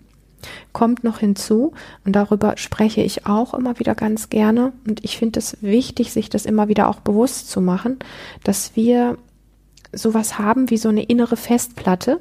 kommt 0.73 1.05
noch 1.05 1.19
hinzu, 1.19 1.73
und 2.05 2.17
darüber 2.17 2.57
spreche 2.57 3.03
ich 3.03 3.27
auch 3.27 3.55
immer 3.55 3.79
wieder 3.79 3.95
ganz 3.95 4.29
gerne, 4.29 4.73
und 4.87 5.05
ich 5.05 5.19
finde 5.19 5.39
es 5.39 5.57
wichtig, 5.61 6.13
sich 6.13 6.31
das 6.31 6.47
immer 6.47 6.69
wieder 6.69 6.89
auch 6.89 7.01
bewusst 7.01 7.51
zu 7.51 7.61
machen, 7.61 7.99
dass 8.45 8.77
wir 8.77 9.19
sowas 9.93 10.39
haben 10.39 10.71
wie 10.71 10.77
so 10.77 10.89
eine 10.89 11.03
innere 11.03 11.37
Festplatte, 11.37 12.21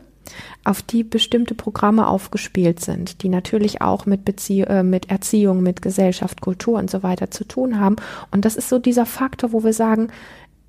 auf 0.64 0.82
die 0.82 1.04
bestimmte 1.04 1.56
Programme 1.56 2.08
aufgespielt 2.08 2.80
sind, 2.80 3.24
die 3.24 3.30
natürlich 3.30 3.82
auch 3.82 4.06
mit, 4.06 4.26
Bezie 4.26 4.62
äh, 4.62 4.84
mit 4.84 5.10
Erziehung, 5.10 5.64
mit 5.64 5.82
Gesellschaft, 5.82 6.42
Kultur 6.42 6.78
und 6.78 6.90
so 6.90 7.02
weiter 7.04 7.32
zu 7.32 7.46
tun 7.46 7.80
haben. 7.80 7.96
Und 8.32 8.46
das 8.46 8.56
ist 8.56 8.70
so 8.70 8.80
dieser 8.80 9.06
Faktor, 9.06 9.54
wo 9.54 9.64
wir 9.64 9.74
sagen, 9.74 10.10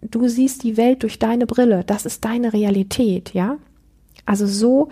du 0.00 0.28
siehst 0.28 0.62
die 0.62 0.76
Welt 0.76 1.02
durch 1.02 1.18
deine 1.18 1.46
Brille, 1.46 1.84
das 1.84 2.06
ist 2.06 2.24
deine 2.24 2.52
Realität, 2.52 3.34
ja? 3.34 3.58
Also 4.26 4.46
so 4.46 4.88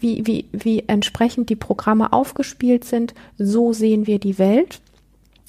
wie, 0.00 0.26
wie, 0.26 0.48
wie 0.52 0.84
entsprechend 0.86 1.50
die 1.50 1.56
Programme 1.56 2.12
aufgespielt 2.12 2.84
sind, 2.84 3.14
so 3.38 3.72
sehen 3.72 4.06
wir 4.06 4.18
die 4.18 4.38
Welt. 4.38 4.80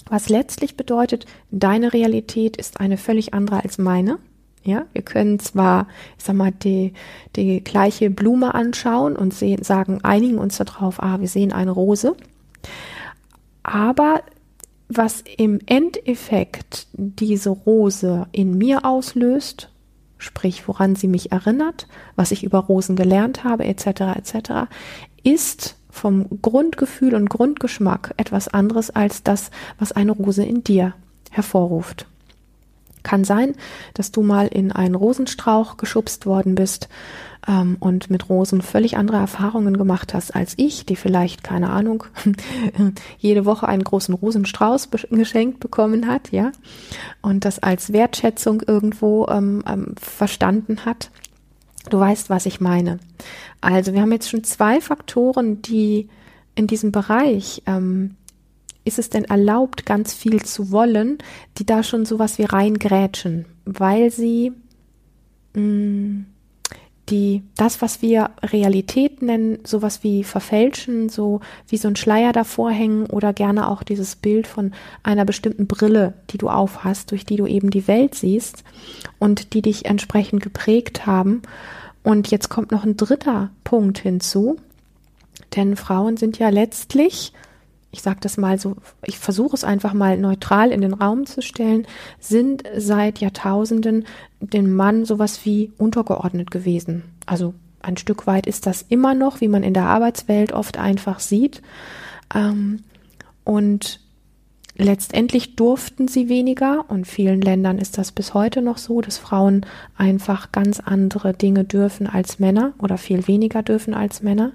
Was 0.09 0.29
letztlich 0.29 0.75
bedeutet, 0.75 1.25
deine 1.51 1.93
Realität 1.93 2.57
ist 2.57 2.79
eine 2.79 2.97
völlig 2.97 3.33
andere 3.33 3.63
als 3.63 3.77
meine. 3.77 4.19
Ja, 4.65 4.85
wir 4.93 5.01
können 5.01 5.39
zwar, 5.39 5.88
ich 6.17 6.23
sag 6.23 6.35
mal, 6.35 6.51
die, 6.51 6.93
die 7.35 7.62
gleiche 7.63 8.09
Blume 8.09 8.53
anschauen 8.53 9.15
und 9.15 9.33
sehen, 9.33 9.63
sagen, 9.63 10.00
einigen 10.03 10.38
uns 10.38 10.57
darauf, 10.57 11.03
ah, 11.03 11.19
wir 11.19 11.27
sehen 11.27 11.51
eine 11.51 11.71
Rose. 11.71 12.15
Aber 13.62 14.21
was 14.88 15.23
im 15.38 15.59
Endeffekt 15.65 16.88
diese 16.93 17.50
Rose 17.50 18.27
in 18.31 18.57
mir 18.57 18.85
auslöst 18.85 19.69
sprich 20.24 20.68
woran 20.68 20.96
sie 20.96 21.08
mich 21.08 21.32
erinnert, 21.32 21.88
was 22.15 22.32
ich 22.32 22.44
über 22.44 22.60
Rosen 22.60 22.96
gelernt 22.96 23.44
habe, 23.44 23.65
etc. 23.65 23.86
etc., 24.15 24.51
ist 25.24 25.75
vom 25.89 26.42
Grundgefühl 26.42 27.13
und 27.13 27.30
Grundgeschmack 27.30 28.13
etwas 28.18 28.48
anderes 28.48 28.89
als 28.89 29.24
das, 29.24 29.51
was 29.77 29.92
eine 29.92 30.12
Rose 30.12 30.44
in 30.44 30.63
dir 30.63 30.94
hervorruft. 31.30 32.08
Kann 33.03 33.24
sein, 33.24 33.55
dass 33.93 34.12
du 34.12 34.22
mal 34.22 34.48
in 34.48 34.72
einen 34.72 34.95
Rosenstrauch 34.95 35.77
geschubst 35.77 36.25
worden 36.25 36.55
bist 36.55 36.89
ähm, 37.48 37.77
und 37.79 38.10
mit 38.10 38.29
Rosen 38.29 38.62
völlig 38.62 38.98
andere 38.98 39.17
Erfahrungen 39.17 39.77
gemacht 39.77 40.13
hast 40.13 40.36
als 40.36 40.53
ich, 40.57 40.86
die 40.86 40.95
vielleicht, 40.95 41.43
keine 41.43 41.69
Ahnung, 41.69 42.05
jede 43.17 43.45
Woche 43.45 43.67
einen 43.67 43.83
großen 43.83 44.13
Rosenstrauß 44.13 44.89
geschenkt 45.12 45.60
bekommen 45.60 46.07
hat, 46.07 46.31
ja, 46.31 46.51
und 47.22 47.45
das 47.45 47.60
als 47.60 47.93
Wertschätzung 47.93 48.62
irgendwo 48.65 49.27
ähm, 49.27 49.63
ähm, 49.67 49.95
verstanden 50.00 50.86
hat. 50.86 51.12
Du 51.89 52.00
weißt, 52.00 52.29
was 52.29 52.45
ich 52.45 52.62
meine. 52.62 53.00
Also 53.60 53.93
wir 53.93 54.01
haben 54.01 54.12
jetzt 54.12 54.29
schon 54.29 54.43
zwei 54.43 54.79
Faktoren, 54.79 55.62
die 55.62 56.07
in 56.55 56.67
diesem 56.67 56.91
Bereich 56.91 57.62
ähm, 57.65 58.15
ist 58.85 58.99
es 58.99 59.09
denn 59.09 59.25
erlaubt, 59.25 59.85
ganz 59.85 60.13
viel 60.13 60.43
zu 60.43 60.71
wollen, 60.71 61.17
die 61.57 61.65
da 61.65 61.83
schon 61.83 62.05
sowas 62.05 62.37
wie 62.37 62.43
reingrätschen, 62.43 63.45
weil 63.65 64.11
sie 64.11 64.51
mh, 65.53 65.61
mm, 65.61 66.25
die, 67.09 67.43
das, 67.57 67.81
was 67.81 68.01
wir 68.01 68.31
Realität 68.41 69.21
nennen, 69.21 69.59
sowas 69.65 70.03
wie 70.03 70.23
verfälschen, 70.23 71.09
so 71.09 71.41
wie 71.67 71.77
so 71.77 71.89
ein 71.89 71.97
Schleier 71.97 72.31
davor 72.31 72.71
hängen 72.71 73.07
oder 73.07 73.33
gerne 73.33 73.67
auch 73.67 73.83
dieses 73.83 74.15
Bild 74.15 74.47
von 74.47 74.71
einer 75.03 75.25
bestimmten 75.25 75.67
Brille, 75.67 76.13
die 76.29 76.37
du 76.37 76.49
aufhast, 76.49 77.11
durch 77.11 77.25
die 77.25 77.35
du 77.35 77.45
eben 77.45 77.71
die 77.71 77.87
Welt 77.87 78.15
siehst 78.15 78.63
und 79.19 79.53
die 79.53 79.61
dich 79.61 79.85
entsprechend 79.85 80.41
geprägt 80.41 81.05
haben. 81.05 81.41
Und 82.03 82.31
jetzt 82.31 82.49
kommt 82.49 82.71
noch 82.71 82.85
ein 82.85 82.97
dritter 82.97 83.49
Punkt 83.63 83.99
hinzu, 83.99 84.57
denn 85.55 85.75
Frauen 85.75 86.15
sind 86.15 86.39
ja 86.39 86.49
letztlich 86.49 87.33
ich 87.93 88.01
sage 88.01 88.17
das 88.21 88.38
mal 88.38 88.59
so, 88.59 88.75
ich 89.05 89.19
versuche 89.19 89.55
es 89.55 89.63
einfach 89.63 89.93
mal 89.93 90.17
neutral 90.17 90.71
in 90.71 90.81
den 90.81 90.95
Raum 90.95 91.27
zu 91.27 91.43
stellen, 91.43 91.85
sind 92.19 92.63
seit 92.75 93.19
Jahrtausenden 93.19 94.05
dem 94.39 94.75
Mann 94.75 95.05
sowas 95.05 95.45
wie 95.45 95.71
untergeordnet 95.77 96.50
gewesen. 96.50 97.03
Also 97.27 97.53
ein 97.83 97.95
Stück 97.95 98.25
weit 98.25 98.47
ist 98.47 98.65
das 98.65 98.81
immer 98.81 99.13
noch, 99.13 99.41
wie 99.41 99.47
man 99.47 99.62
in 99.62 99.75
der 99.75 99.85
Arbeitswelt 99.85 100.53
oft 100.53 100.79
einfach 100.79 101.19
sieht. 101.19 101.62
Ähm, 102.33 102.79
und 103.43 104.00
letztendlich 104.75 105.55
durften 105.55 106.07
sie 106.07 106.29
weniger 106.29 106.85
und 106.89 107.05
vielen 107.05 107.41
Ländern 107.41 107.77
ist 107.77 108.00
das 108.00 108.12
bis 108.12 108.33
heute 108.33 108.63
noch 108.63 108.79
so, 108.79 109.01
dass 109.01 109.19
Frauen 109.19 109.67
einfach 109.95 110.51
ganz 110.51 110.79
andere 110.79 111.33
Dinge 111.33 111.63
dürfen 111.63 112.07
als 112.07 112.39
Männer 112.39 112.73
oder 112.79 112.97
viel 112.97 113.27
weniger 113.27 113.62
dürfen 113.62 113.93
als 113.93 114.23
Männer. 114.23 114.51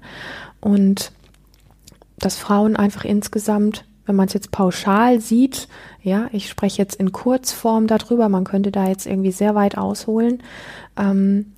Und 0.59 1.13
dass 2.19 2.37
Frauen 2.37 2.75
einfach 2.75 3.05
insgesamt, 3.05 3.85
wenn 4.05 4.15
man 4.15 4.27
es 4.27 4.33
jetzt 4.33 4.51
pauschal 4.51 5.19
sieht, 5.19 5.67
ja, 6.01 6.27
ich 6.31 6.49
spreche 6.49 6.81
jetzt 6.81 6.95
in 6.95 7.11
Kurzform 7.11 7.87
darüber, 7.87 8.29
man 8.29 8.43
könnte 8.43 8.71
da 8.71 8.87
jetzt 8.87 9.05
irgendwie 9.05 9.31
sehr 9.31 9.55
weit 9.55 9.77
ausholen, 9.77 10.43
ähm, 10.97 11.53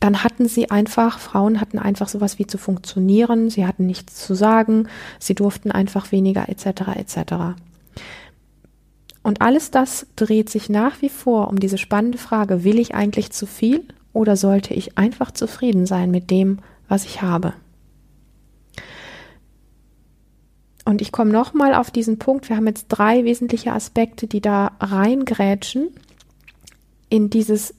dann 0.00 0.22
hatten 0.22 0.48
sie 0.48 0.70
einfach, 0.70 1.18
Frauen 1.18 1.60
hatten 1.60 1.78
einfach 1.78 2.08
sowas 2.08 2.38
wie 2.38 2.46
zu 2.46 2.56
funktionieren, 2.56 3.50
sie 3.50 3.66
hatten 3.66 3.86
nichts 3.86 4.24
zu 4.24 4.34
sagen, 4.34 4.88
sie 5.18 5.34
durften 5.34 5.72
einfach 5.72 6.12
weniger 6.12 6.48
etc. 6.48 6.66
etc. 6.94 7.16
Und 9.22 9.42
alles 9.42 9.70
das 9.70 10.06
dreht 10.14 10.50
sich 10.50 10.68
nach 10.68 11.02
wie 11.02 11.08
vor 11.08 11.48
um 11.48 11.58
diese 11.58 11.78
spannende 11.78 12.18
Frage, 12.18 12.64
will 12.64 12.78
ich 12.78 12.94
eigentlich 12.94 13.30
zu 13.32 13.46
viel 13.46 13.84
oder 14.12 14.36
sollte 14.36 14.72
ich 14.72 14.96
einfach 14.96 15.32
zufrieden 15.32 15.86
sein 15.86 16.10
mit 16.10 16.30
dem, 16.30 16.58
was 16.88 17.04
ich 17.04 17.20
habe? 17.20 17.54
Und 20.88 21.02
ich 21.02 21.12
komme 21.12 21.30
nochmal 21.32 21.74
auf 21.74 21.90
diesen 21.90 22.18
Punkt. 22.18 22.48
Wir 22.48 22.56
haben 22.56 22.66
jetzt 22.66 22.86
drei 22.88 23.26
wesentliche 23.26 23.74
Aspekte, 23.74 24.26
die 24.26 24.40
da 24.40 24.72
reingrätschen 24.80 25.90
in 27.10 27.28
dieses, 27.28 27.74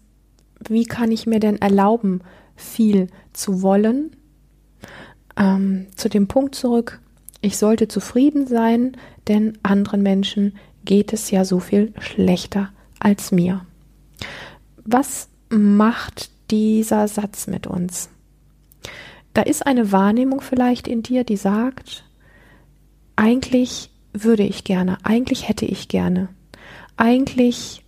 wie 0.67 0.83
kann 0.83 1.11
ich 1.11 1.25
mir 1.25 1.39
denn 1.39 1.59
erlauben, 1.59 2.21
viel 2.55 3.07
zu 3.33 3.63
wollen? 3.63 4.15
Ähm, 5.35 5.87
zu 5.95 6.07
dem 6.07 6.27
Punkt 6.27 6.53
zurück, 6.53 6.99
ich 7.41 7.57
sollte 7.57 7.87
zufrieden 7.87 8.45
sein, 8.45 8.95
denn 9.27 9.57
anderen 9.63 10.03
Menschen 10.03 10.53
geht 10.85 11.11
es 11.11 11.31
ja 11.31 11.45
so 11.45 11.59
viel 11.59 11.95
schlechter 11.97 12.69
als 12.99 13.31
mir. 13.31 13.65
Was 14.85 15.29
macht 15.49 16.29
dieser 16.51 17.07
Satz 17.07 17.47
mit 17.47 17.65
uns? 17.65 18.11
Da 19.33 19.41
ist 19.41 19.65
eine 19.65 19.91
Wahrnehmung 19.91 20.41
vielleicht 20.41 20.87
in 20.87 21.01
dir, 21.01 21.23
die 21.23 21.37
sagt, 21.37 22.03
eigentlich 23.19 23.89
würde 24.13 24.43
ich 24.43 24.63
gerne, 24.63 24.97
eigentlich 25.03 25.49
hätte 25.49 25.65
ich 25.65 25.89
gerne, 25.89 26.29
eigentlich 26.95 27.83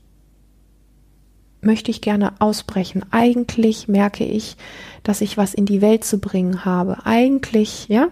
möchte 1.62 1.90
ich 1.90 2.02
gerne 2.02 2.34
ausbrechen, 2.40 3.06
eigentlich 3.12 3.88
merke 3.88 4.26
ich, 4.26 4.58
dass 5.04 5.22
ich 5.22 5.38
was 5.38 5.54
in 5.54 5.66
die 5.66 5.82
Welt 5.82 6.04
zu 6.04 6.20
bringen 6.20 6.66
habe, 6.66 7.06
eigentlich, 7.06 7.88
ja, 7.88 8.10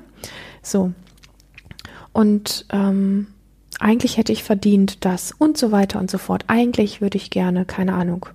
so. 0.63 0.93
Und 2.13 2.65
ähm, 2.71 3.27
eigentlich 3.81 4.15
hätte 4.15 4.31
ich 4.31 4.43
verdient 4.43 5.03
das 5.03 5.33
und 5.37 5.57
so 5.57 5.73
weiter 5.73 5.99
und 5.99 6.09
so 6.09 6.19
fort. 6.19 6.45
Eigentlich 6.47 7.01
würde 7.01 7.17
ich 7.17 7.31
gerne, 7.31 7.65
keine 7.65 7.95
Ahnung, 7.95 8.27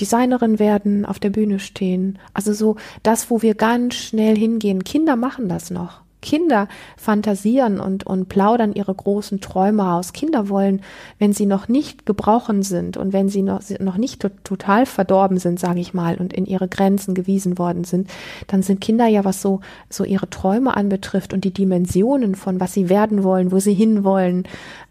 Designerin 0.00 0.58
werden, 0.58 1.06
auf 1.06 1.20
der 1.20 1.30
Bühne 1.30 1.60
stehen. 1.60 2.18
Also 2.34 2.52
so 2.52 2.74
das, 3.04 3.30
wo 3.30 3.42
wir 3.42 3.54
ganz 3.54 3.94
schnell 3.94 4.36
hingehen. 4.36 4.82
Kinder 4.82 5.14
machen 5.14 5.48
das 5.48 5.70
noch. 5.70 6.02
Kinder 6.20 6.68
fantasieren 6.96 7.78
und, 7.80 8.04
und 8.04 8.28
plaudern 8.28 8.72
ihre 8.72 8.94
großen 8.94 9.40
Träume 9.40 9.92
aus. 9.92 10.12
Kinder 10.12 10.48
wollen, 10.48 10.82
wenn 11.18 11.32
sie 11.32 11.46
noch 11.46 11.68
nicht 11.68 12.06
gebrochen 12.06 12.62
sind 12.62 12.96
und 12.96 13.12
wenn 13.12 13.28
sie 13.28 13.42
noch, 13.42 13.62
noch 13.78 13.96
nicht 13.96 14.20
to 14.20 14.28
total 14.44 14.86
verdorben 14.86 15.38
sind, 15.38 15.60
sage 15.60 15.80
ich 15.80 15.94
mal, 15.94 16.16
und 16.16 16.32
in 16.32 16.46
ihre 16.46 16.68
Grenzen 16.68 17.14
gewiesen 17.14 17.58
worden 17.58 17.84
sind, 17.84 18.10
dann 18.46 18.62
sind 18.62 18.80
Kinder 18.80 19.06
ja, 19.06 19.24
was 19.24 19.42
so, 19.42 19.60
so 19.90 20.04
ihre 20.04 20.28
Träume 20.28 20.76
anbetrifft 20.76 21.32
und 21.32 21.44
die 21.44 21.52
Dimensionen 21.52 22.34
von 22.34 22.60
was 22.60 22.72
sie 22.72 22.88
werden 22.88 23.22
wollen, 23.22 23.52
wo 23.52 23.58
sie 23.58 23.74
hinwollen 23.74 24.44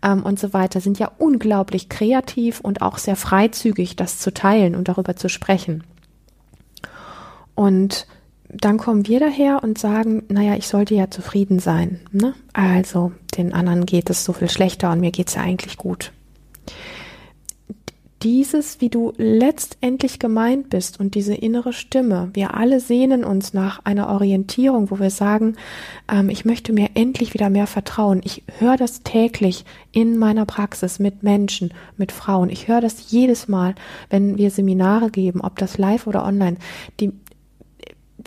ähm, 0.04 0.24
und 0.24 0.40
so 0.40 0.54
weiter, 0.54 0.80
sind 0.80 1.00
ja 1.00 1.12
unglaublich 1.18 1.90
kreativ 1.90 2.62
und 2.62 2.82
auch 2.82 2.98
sehr 2.98 3.16
freizügig, 3.16 3.96
das 3.96 4.20
zu 4.20 4.34
teilen 4.34 4.76
und 4.76 4.88
darüber 4.88 5.16
zu 5.16 5.30
sprechen. 5.30 5.84
Und 7.56 8.08
dann 8.50 8.78
kommen 8.78 9.08
wir 9.08 9.20
daher 9.20 9.62
und 9.64 9.78
sagen, 9.78 10.24
naja, 10.30 10.56
ich 10.56 10.68
sollte 10.68 10.96
ja 10.96 11.10
zufrieden 11.10 11.60
sein. 11.60 12.00
Ne? 12.12 12.34
Also 12.54 13.12
den 13.38 13.54
anderen 13.54 13.86
geht 13.86 14.10
es 14.10 14.24
so 14.24 14.34
viel 14.34 14.50
schlechter 14.50 14.92
und 14.92 15.00
mir 15.00 15.12
geht 15.12 15.28
es 15.28 15.36
ja 15.36 15.42
eigentlich 15.42 15.78
gut. 15.78 16.12
Dieses, 18.24 18.82
wie 18.82 18.90
du 18.90 19.14
letztendlich 19.18 20.18
gemeint 20.18 20.72
bist 20.72 21.00
und 21.00 21.14
diese 21.14 21.36
innere 21.36 21.72
Stimme, 21.72 22.32
wir 22.34 22.56
alle 22.56 22.80
sehnen 22.80 23.24
uns 23.24 23.54
nach 23.54 23.86
einer 23.86 24.10
Orientierung, 24.10 24.90
wo 24.90 24.98
wir 24.98 25.12
sagen, 25.12 25.56
ähm, 26.12 26.30
ich 26.30 26.44
möchte 26.44 26.74
mir 26.74 26.90
endlich 26.96 27.36
wieder 27.36 27.52
mehr 27.52 27.68
vertrauen. 27.68 28.22
Ich 28.24 28.42
höre 28.58 28.76
das 28.76 29.04
täglich 29.04 29.66
in 29.92 30.18
meiner 30.18 30.48
Praxis 30.48 30.98
mit 30.98 31.22
Menschen, 31.22 31.72
mit 31.96 32.12
Frauen. 32.12 32.50
Ich 32.50 32.68
höre 32.68 32.82
das 32.82 33.12
jedes 33.12 33.48
Mal, 33.48 33.76
wenn 34.10 34.36
wir 34.40 34.50
Seminare 34.50 35.12
geben, 35.12 35.42
ob 35.42 35.60
das 35.60 35.78
live 35.78 36.08
oder 36.08 36.26
online. 36.26 36.58
Die, 37.00 37.12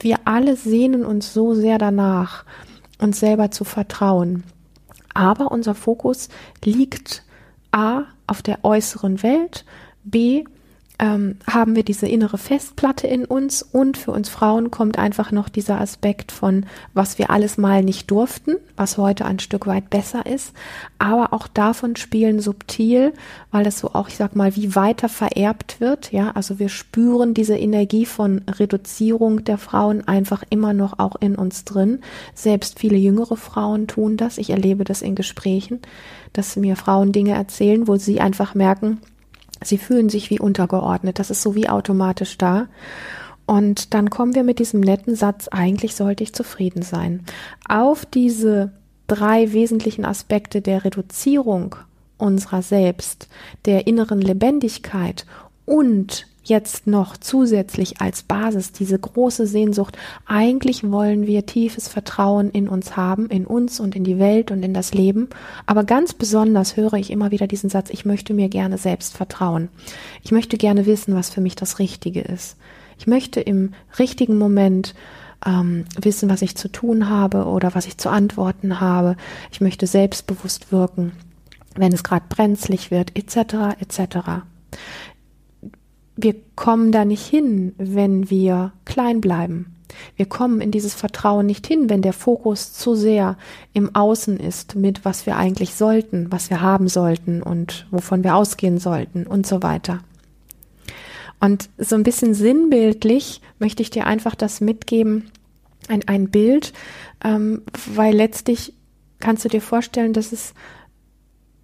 wir 0.00 0.18
alle 0.24 0.56
sehnen 0.56 1.04
uns 1.04 1.32
so 1.32 1.54
sehr 1.54 1.78
danach, 1.78 2.44
uns 2.98 3.20
selber 3.20 3.50
zu 3.50 3.64
vertrauen. 3.64 4.44
Aber 5.14 5.50
unser 5.50 5.74
Fokus 5.74 6.28
liegt 6.64 7.24
A 7.72 8.04
auf 8.26 8.42
der 8.42 8.64
äußeren 8.64 9.22
Welt, 9.22 9.64
B 10.04 10.44
ähm, 11.00 11.36
haben 11.46 11.74
wir 11.74 11.82
diese 11.82 12.06
innere 12.06 12.36
Festplatte 12.36 13.06
in 13.06 13.24
uns 13.24 13.62
und 13.62 13.96
für 13.96 14.12
uns 14.12 14.28
Frauen 14.28 14.70
kommt 14.70 14.98
einfach 14.98 15.32
noch 15.32 15.48
dieser 15.48 15.80
Aspekt 15.80 16.30
von, 16.30 16.66
was 16.92 17.18
wir 17.18 17.30
alles 17.30 17.56
mal 17.56 17.82
nicht 17.82 18.10
durften, 18.10 18.56
was 18.76 18.98
heute 18.98 19.24
ein 19.24 19.38
Stück 19.38 19.66
weit 19.66 19.88
besser 19.88 20.26
ist, 20.26 20.52
aber 20.98 21.32
auch 21.32 21.48
davon 21.48 21.96
spielen 21.96 22.40
subtil, 22.40 23.14
weil 23.50 23.64
das 23.64 23.78
so 23.78 23.94
auch, 23.94 24.08
ich 24.08 24.16
sag 24.16 24.36
mal, 24.36 24.54
wie 24.56 24.76
weiter 24.76 25.08
vererbt 25.08 25.80
wird, 25.80 26.12
ja, 26.12 26.32
also 26.32 26.58
wir 26.58 26.68
spüren 26.68 27.32
diese 27.32 27.56
Energie 27.56 28.04
von 28.04 28.42
Reduzierung 28.46 29.42
der 29.44 29.56
Frauen 29.56 30.06
einfach 30.06 30.44
immer 30.50 30.74
noch 30.74 30.98
auch 30.98 31.16
in 31.20 31.34
uns 31.34 31.64
drin. 31.64 32.00
Selbst 32.34 32.78
viele 32.78 32.98
jüngere 32.98 33.38
Frauen 33.38 33.86
tun 33.86 34.18
das. 34.18 34.36
Ich 34.36 34.50
erlebe 34.50 34.84
das 34.84 35.00
in 35.00 35.14
Gesprächen, 35.14 35.80
dass 36.34 36.56
mir 36.56 36.76
Frauen 36.76 37.12
Dinge 37.12 37.32
erzählen, 37.32 37.88
wo 37.88 37.96
sie 37.96 38.20
einfach 38.20 38.54
merken, 38.54 38.98
Sie 39.62 39.78
fühlen 39.78 40.08
sich 40.08 40.30
wie 40.30 40.40
untergeordnet. 40.40 41.18
Das 41.18 41.30
ist 41.30 41.42
so 41.42 41.54
wie 41.54 41.68
automatisch 41.68 42.38
da. 42.38 42.68
Und 43.46 43.94
dann 43.94 44.10
kommen 44.10 44.34
wir 44.34 44.44
mit 44.44 44.58
diesem 44.60 44.80
netten 44.80 45.16
Satz, 45.16 45.48
eigentlich 45.48 45.96
sollte 45.96 46.22
ich 46.22 46.32
zufrieden 46.32 46.82
sein. 46.82 47.24
Auf 47.68 48.06
diese 48.06 48.72
drei 49.08 49.52
wesentlichen 49.52 50.04
Aspekte 50.04 50.60
der 50.60 50.84
Reduzierung 50.84 51.74
unserer 52.16 52.62
selbst, 52.62 53.28
der 53.64 53.88
inneren 53.88 54.20
Lebendigkeit 54.20 55.26
und 55.64 56.26
jetzt 56.42 56.86
noch 56.86 57.16
zusätzlich 57.16 58.00
als 58.00 58.22
Basis 58.22 58.72
diese 58.72 58.98
große 58.98 59.46
Sehnsucht, 59.46 59.96
eigentlich 60.26 60.90
wollen 60.90 61.26
wir 61.26 61.46
tiefes 61.46 61.88
Vertrauen 61.88 62.50
in 62.50 62.68
uns 62.68 62.96
haben, 62.96 63.28
in 63.28 63.46
uns 63.46 63.80
und 63.80 63.94
in 63.94 64.04
die 64.04 64.18
Welt 64.18 64.50
und 64.50 64.62
in 64.62 64.74
das 64.74 64.94
Leben. 64.94 65.28
Aber 65.66 65.84
ganz 65.84 66.14
besonders 66.14 66.76
höre 66.76 66.94
ich 66.94 67.10
immer 67.10 67.30
wieder 67.30 67.46
diesen 67.46 67.70
Satz, 67.70 67.90
ich 67.90 68.04
möchte 68.04 68.34
mir 68.34 68.48
gerne 68.48 68.78
selbst 68.78 69.16
vertrauen. 69.16 69.68
Ich 70.22 70.32
möchte 70.32 70.56
gerne 70.56 70.86
wissen, 70.86 71.14
was 71.14 71.30
für 71.30 71.40
mich 71.40 71.56
das 71.56 71.78
Richtige 71.78 72.20
ist. 72.20 72.56
Ich 72.98 73.06
möchte 73.06 73.40
im 73.40 73.72
richtigen 73.98 74.38
Moment 74.38 74.94
ähm, 75.46 75.84
wissen, 76.00 76.28
was 76.28 76.42
ich 76.42 76.56
zu 76.56 76.68
tun 76.68 77.08
habe 77.08 77.46
oder 77.46 77.74
was 77.74 77.86
ich 77.86 77.96
zu 77.96 78.10
antworten 78.10 78.80
habe. 78.80 79.16
Ich 79.52 79.60
möchte 79.60 79.86
selbstbewusst 79.86 80.72
wirken, 80.72 81.12
wenn 81.76 81.92
es 81.92 82.04
gerade 82.04 82.26
brenzlig 82.28 82.90
wird, 82.90 83.16
etc. 83.16 83.76
etc 83.80 84.42
wir 86.22 86.34
kommen 86.56 86.92
da 86.92 87.04
nicht 87.04 87.26
hin, 87.26 87.74
wenn 87.78 88.30
wir 88.30 88.72
klein 88.84 89.20
bleiben. 89.20 89.76
Wir 90.16 90.26
kommen 90.26 90.60
in 90.60 90.70
dieses 90.70 90.94
Vertrauen 90.94 91.46
nicht 91.46 91.66
hin, 91.66 91.90
wenn 91.90 92.02
der 92.02 92.12
Fokus 92.12 92.72
zu 92.72 92.94
sehr 92.94 93.36
im 93.72 93.94
Außen 93.94 94.38
ist 94.38 94.76
mit, 94.76 95.04
was 95.04 95.26
wir 95.26 95.36
eigentlich 95.36 95.74
sollten, 95.74 96.30
was 96.30 96.50
wir 96.50 96.60
haben 96.60 96.88
sollten 96.88 97.42
und 97.42 97.86
wovon 97.90 98.22
wir 98.22 98.36
ausgehen 98.36 98.78
sollten 98.78 99.26
und 99.26 99.46
so 99.46 99.62
weiter. 99.62 100.00
Und 101.40 101.70
so 101.78 101.96
ein 101.96 102.02
bisschen 102.02 102.34
sinnbildlich 102.34 103.40
möchte 103.58 103.82
ich 103.82 103.90
dir 103.90 104.06
einfach 104.06 104.34
das 104.34 104.60
mitgeben, 104.60 105.30
ein, 105.88 106.06
ein 106.06 106.30
Bild, 106.30 106.72
ähm, 107.24 107.62
weil 107.94 108.14
letztlich 108.14 108.74
kannst 109.18 109.44
du 109.44 109.48
dir 109.48 109.62
vorstellen, 109.62 110.12
dass 110.12 110.32
es 110.32 110.54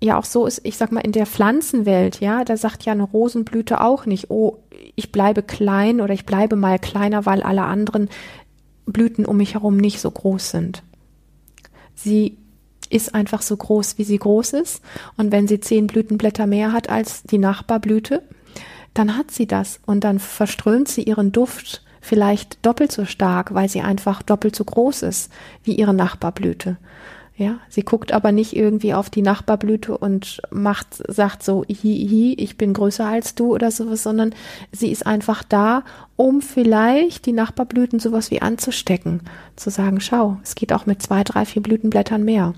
ja 0.00 0.18
auch 0.18 0.24
so 0.24 0.46
ist, 0.46 0.60
ich 0.64 0.76
sag 0.76 0.92
mal, 0.92 1.00
in 1.00 1.12
der 1.12 1.26
Pflanzenwelt, 1.26 2.20
ja, 2.20 2.44
da 2.44 2.56
sagt 2.56 2.84
ja 2.84 2.92
eine 2.92 3.02
Rosenblüte 3.02 3.80
auch 3.80 4.06
nicht, 4.06 4.30
oh, 4.30 4.58
ich 4.94 5.12
bleibe 5.12 5.42
klein 5.42 6.00
oder 6.00 6.12
ich 6.12 6.26
bleibe 6.26 6.56
mal 6.56 6.78
kleiner, 6.78 7.26
weil 7.26 7.42
alle 7.42 7.62
anderen 7.62 8.08
Blüten 8.84 9.24
um 9.24 9.38
mich 9.38 9.54
herum 9.54 9.76
nicht 9.76 10.00
so 10.00 10.10
groß 10.10 10.50
sind. 10.50 10.82
Sie 11.94 12.36
ist 12.90 13.14
einfach 13.14 13.42
so 13.42 13.56
groß, 13.56 13.98
wie 13.98 14.04
sie 14.04 14.18
groß 14.18 14.52
ist. 14.52 14.82
Und 15.16 15.32
wenn 15.32 15.48
sie 15.48 15.60
zehn 15.60 15.86
Blütenblätter 15.86 16.46
mehr 16.46 16.72
hat 16.72 16.88
als 16.88 17.22
die 17.24 17.38
Nachbarblüte, 17.38 18.22
dann 18.94 19.16
hat 19.16 19.30
sie 19.30 19.46
das 19.46 19.80
und 19.86 20.04
dann 20.04 20.18
verströmt 20.18 20.88
sie 20.88 21.02
ihren 21.02 21.32
Duft 21.32 21.82
vielleicht 22.00 22.64
doppelt 22.64 22.92
so 22.92 23.04
stark, 23.04 23.52
weil 23.52 23.68
sie 23.68 23.80
einfach 23.80 24.22
doppelt 24.22 24.54
so 24.54 24.64
groß 24.64 25.02
ist 25.02 25.32
wie 25.64 25.74
ihre 25.74 25.92
Nachbarblüte. 25.92 26.76
Ja, 27.38 27.58
sie 27.68 27.82
guckt 27.82 28.12
aber 28.12 28.32
nicht 28.32 28.56
irgendwie 28.56 28.94
auf 28.94 29.10
die 29.10 29.20
Nachbarblüte 29.20 29.98
und 29.98 30.40
macht, 30.50 30.86
sagt 31.06 31.42
so, 31.42 31.64
hi, 31.68 32.08
hi, 32.08 32.34
ich 32.38 32.56
bin 32.56 32.72
größer 32.72 33.04
als 33.04 33.34
du 33.34 33.54
oder 33.54 33.70
sowas, 33.70 34.02
sondern 34.02 34.34
sie 34.72 34.90
ist 34.90 35.06
einfach 35.06 35.44
da, 35.44 35.84
um 36.16 36.40
vielleicht 36.40 37.26
die 37.26 37.32
Nachbarblüten 37.32 38.00
sowas 38.00 38.30
wie 38.30 38.40
anzustecken. 38.40 39.20
Zu 39.54 39.68
sagen, 39.68 40.00
schau, 40.00 40.38
es 40.42 40.54
geht 40.54 40.72
auch 40.72 40.86
mit 40.86 41.02
zwei, 41.02 41.24
drei, 41.24 41.44
vier 41.44 41.60
Blütenblättern 41.60 42.24
mehr. 42.24 42.54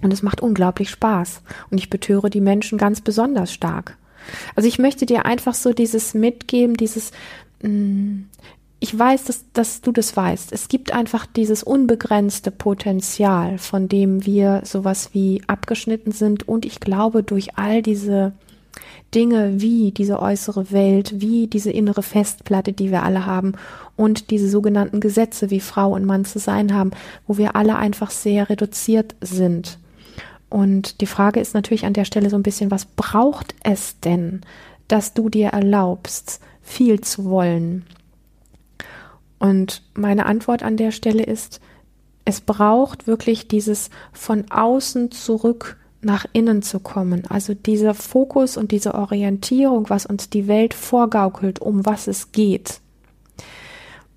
Und 0.00 0.12
es 0.12 0.22
macht 0.22 0.40
unglaublich 0.40 0.90
Spaß. 0.90 1.42
Und 1.70 1.78
ich 1.78 1.90
betöre 1.90 2.30
die 2.30 2.40
Menschen 2.40 2.78
ganz 2.78 3.00
besonders 3.00 3.52
stark. 3.52 3.96
Also 4.54 4.68
ich 4.68 4.78
möchte 4.78 5.06
dir 5.06 5.26
einfach 5.26 5.54
so 5.54 5.72
dieses 5.72 6.14
mitgeben, 6.14 6.76
dieses, 6.76 7.10
mh, 7.62 7.68
mm, 7.68 8.28
ich 8.84 8.98
weiß, 8.98 9.24
dass, 9.24 9.46
dass 9.54 9.80
du 9.80 9.92
das 9.92 10.14
weißt. 10.14 10.52
Es 10.52 10.68
gibt 10.68 10.92
einfach 10.92 11.24
dieses 11.24 11.62
unbegrenzte 11.62 12.50
Potenzial, 12.50 13.56
von 13.56 13.88
dem 13.88 14.26
wir 14.26 14.60
sowas 14.64 15.14
wie 15.14 15.42
abgeschnitten 15.46 16.12
sind. 16.12 16.46
Und 16.46 16.66
ich 16.66 16.80
glaube, 16.80 17.22
durch 17.22 17.56
all 17.56 17.80
diese 17.80 18.32
Dinge 19.14 19.62
wie 19.62 19.90
diese 19.90 20.20
äußere 20.20 20.70
Welt, 20.70 21.14
wie 21.22 21.46
diese 21.46 21.70
innere 21.70 22.02
Festplatte, 22.02 22.74
die 22.74 22.90
wir 22.90 23.04
alle 23.04 23.24
haben 23.24 23.54
und 23.96 24.30
diese 24.30 24.50
sogenannten 24.50 25.00
Gesetze, 25.00 25.48
wie 25.48 25.60
Frau 25.60 25.94
und 25.94 26.04
Mann 26.04 26.26
zu 26.26 26.38
sein 26.38 26.74
haben, 26.74 26.90
wo 27.26 27.38
wir 27.38 27.56
alle 27.56 27.76
einfach 27.76 28.10
sehr 28.10 28.50
reduziert 28.50 29.14
sind, 29.22 29.78
Und 30.50 31.00
die 31.00 31.06
Frage 31.06 31.40
ist 31.40 31.54
natürlich 31.54 31.84
an 31.84 31.94
der 31.94 32.04
Stelle 32.04 32.30
so 32.30 32.36
ein 32.36 32.44
bisschen, 32.44 32.70
was 32.70 32.84
braucht 32.84 33.56
es 33.64 33.98
denn, 34.00 34.42
dass 34.88 35.14
du 35.14 35.28
dir 35.28 35.48
erlaubst, 35.48 36.38
viel 36.62 37.00
zu 37.00 37.24
wollen? 37.24 37.86
Und 39.44 39.82
meine 39.92 40.24
Antwort 40.24 40.62
an 40.62 40.78
der 40.78 40.90
Stelle 40.90 41.22
ist, 41.22 41.60
es 42.24 42.40
braucht 42.40 43.06
wirklich 43.06 43.46
dieses 43.46 43.90
von 44.14 44.50
außen 44.50 45.10
zurück 45.10 45.76
nach 46.00 46.24
innen 46.32 46.62
zu 46.62 46.80
kommen. 46.80 47.24
Also 47.28 47.52
dieser 47.52 47.92
Fokus 47.92 48.56
und 48.56 48.70
diese 48.70 48.94
Orientierung, 48.94 49.90
was 49.90 50.06
uns 50.06 50.30
die 50.30 50.48
Welt 50.48 50.72
vorgaukelt, 50.72 51.58
um 51.58 51.84
was 51.84 52.06
es 52.06 52.32
geht, 52.32 52.80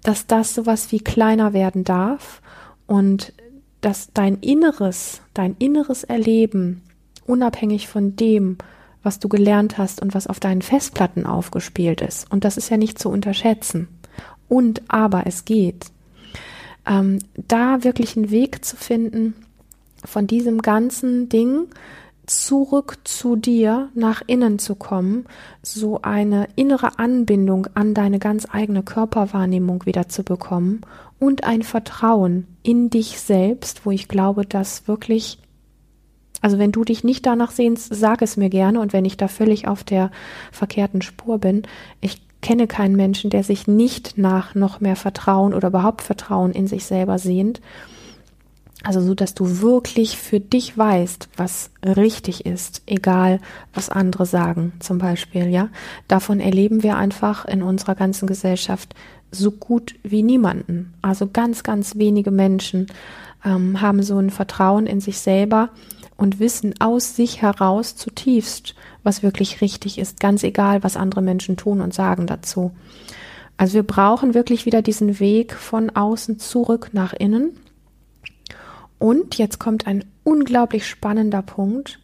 dass 0.02 0.28
das 0.28 0.56
sowas 0.56 0.94
wie 0.94 1.00
kleiner 1.00 1.52
werden 1.52 1.84
darf 1.84 2.42
und 2.86 3.34
dass 3.82 4.14
dein 4.14 4.36
Inneres, 4.36 5.20
dein 5.34 5.58
inneres 5.60 6.06
Erleben, 6.06 6.84
unabhängig 7.26 7.90
von 7.90 8.16
dem, 8.16 8.60
was 9.04 9.20
du 9.20 9.28
gelernt 9.28 9.78
hast 9.78 10.02
und 10.02 10.16
was 10.16 10.28
auf 10.28 10.40
deinen 10.40 10.62
Festplatten 10.62 11.26
aufgespielt 11.26 12.00
ist, 12.00 12.32
und 12.32 12.46
das 12.46 12.56
ist 12.56 12.70
ja 12.70 12.78
nicht 12.78 12.98
zu 12.98 13.10
unterschätzen, 13.10 13.90
und 14.50 14.82
aber 14.88 15.28
es 15.28 15.46
geht, 15.46 15.88
ähm, 16.86 17.20
da 17.36 17.84
wirklich 17.84 18.16
einen 18.16 18.32
Weg 18.32 18.64
zu 18.64 18.76
finden, 18.76 19.34
von 20.06 20.28
diesem 20.28 20.62
ganzen 20.62 21.30
Ding 21.30 21.68
zurück 22.28 23.00
zu 23.06 23.36
dir 23.36 23.90
nach 23.94 24.22
innen 24.28 24.60
zu 24.60 24.76
kommen, 24.76 25.26
so 25.64 26.02
eine 26.02 26.48
innere 26.56 27.00
Anbindung 27.00 27.68
an 27.74 27.94
deine 27.94 28.20
ganz 28.20 28.46
eigene 28.52 28.84
Körperwahrnehmung 28.84 29.86
wieder 29.86 30.10
zu 30.10 30.24
bekommen 30.24 30.82
und 31.20 31.46
ein 31.46 31.64
Vertrauen 31.64 32.46
in 32.64 32.90
dich 32.90 33.20
selbst, 33.20 33.86
wo 33.86 33.92
ich 33.92 34.08
glaube, 34.08 34.46
dass 34.46 34.88
wirklich, 34.88 35.40
also 36.42 36.60
wenn 36.60 36.74
du 36.74 36.84
dich 36.84 37.04
nicht 37.04 37.26
danach 37.26 37.52
sehnst, 37.52 37.96
sag 37.96 38.22
es 38.22 38.38
mir 38.38 38.50
gerne. 38.50 38.82
Und 38.82 38.94
wenn 38.94 39.06
ich 39.06 39.18
da 39.18 39.28
völlig 39.28 39.68
auf 39.68 39.84
der 39.84 40.12
verkehrten 40.52 41.02
Spur 41.02 41.40
bin, 41.40 41.64
ich 42.02 42.27
kenne 42.48 42.66
keinen 42.66 42.96
Menschen, 42.96 43.30
der 43.30 43.44
sich 43.44 43.68
nicht 43.68 44.18
nach 44.18 44.56
noch 44.56 44.80
mehr 44.80 44.96
Vertrauen 44.96 45.54
oder 45.54 45.68
überhaupt 45.68 46.02
Vertrauen 46.02 46.54
in 46.54 46.66
sich 46.66 46.86
selber 46.86 47.20
sehnt 47.20 47.60
also 48.84 49.02
so, 49.02 49.16
dass 49.16 49.34
du 49.34 49.62
wirklich 49.62 50.18
für 50.18 50.40
dich 50.40 50.78
weißt, 50.78 51.30
was 51.36 51.72
richtig 51.84 52.46
ist, 52.46 52.84
egal 52.86 53.40
was 53.74 53.90
andere 53.90 54.26
sagen, 54.26 54.74
zum 54.80 55.00
Beispiel, 55.00 55.48
ja. 55.48 55.70
Davon 56.08 56.40
erleben 56.40 56.84
wir 56.84 56.96
einfach 56.96 57.46
in 57.46 57.64
unserer 57.64 57.96
ganzen 57.96 58.28
Gesellschaft 58.28 58.94
so 59.32 59.52
gut 59.52 59.96
wie 60.04 60.24
niemanden. 60.24 60.94
Also 61.02 61.28
ganz, 61.28 61.64
ganz 61.64 61.96
wenige 61.98 62.32
Menschen 62.32 62.88
ähm, 63.44 63.82
haben 63.82 64.04
so 64.04 64.18
ein 64.18 64.30
Vertrauen 64.30 64.88
in 64.88 65.02
sich 65.02 65.20
selber 65.20 65.70
und 66.16 66.40
wissen 66.40 66.74
aus 66.80 67.16
sich 67.16 67.42
heraus 67.42 67.96
zutiefst, 67.96 68.76
was 69.04 69.24
wirklich 69.24 69.62
richtig 69.62 70.00
ist, 70.00 70.20
ganz 70.20 70.44
egal, 70.44 70.84
was 70.84 70.98
andere 70.98 71.22
Menschen 71.22 71.58
tun 71.58 71.82
und 71.82 71.94
sagen 71.94 72.28
dazu. 72.28 72.72
Also 73.58 73.76
wir 73.76 73.84
brauchen 73.84 74.34
wirklich 74.34 74.66
wieder 74.66 74.82
diesen 74.82 75.20
Weg 75.20 75.54
von 75.54 75.90
außen 75.90 76.40
zurück 76.40 76.90
nach 76.94 77.14
innen 77.14 77.58
und 79.00 79.38
jetzt 79.38 79.60
kommt 79.60 79.88
ein 79.88 80.06
unglaublich 80.24 80.88
spannender 80.88 81.42
Punkt. 81.42 82.00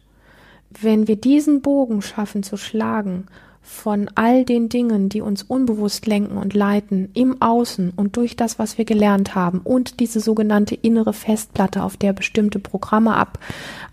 Wenn 0.70 1.08
wir 1.08 1.16
diesen 1.16 1.62
Bogen 1.62 2.02
schaffen 2.02 2.42
zu 2.42 2.56
schlagen 2.56 3.26
von 3.64 4.10
all 4.14 4.44
den 4.44 4.68
Dingen, 4.68 5.08
die 5.08 5.22
uns 5.22 5.42
unbewusst 5.42 6.06
lenken 6.06 6.36
und 6.36 6.52
leiten, 6.52 7.08
im 7.14 7.40
Außen 7.40 7.94
und 7.96 8.16
durch 8.18 8.36
das, 8.36 8.58
was 8.58 8.76
wir 8.76 8.84
gelernt 8.84 9.34
haben 9.34 9.60
und 9.64 10.00
diese 10.00 10.20
sogenannte 10.20 10.74
innere 10.74 11.14
Festplatte, 11.14 11.82
auf 11.82 11.96
der 11.96 12.12
bestimmte 12.12 12.58
Programme 12.58 13.16
ab, 13.16 13.38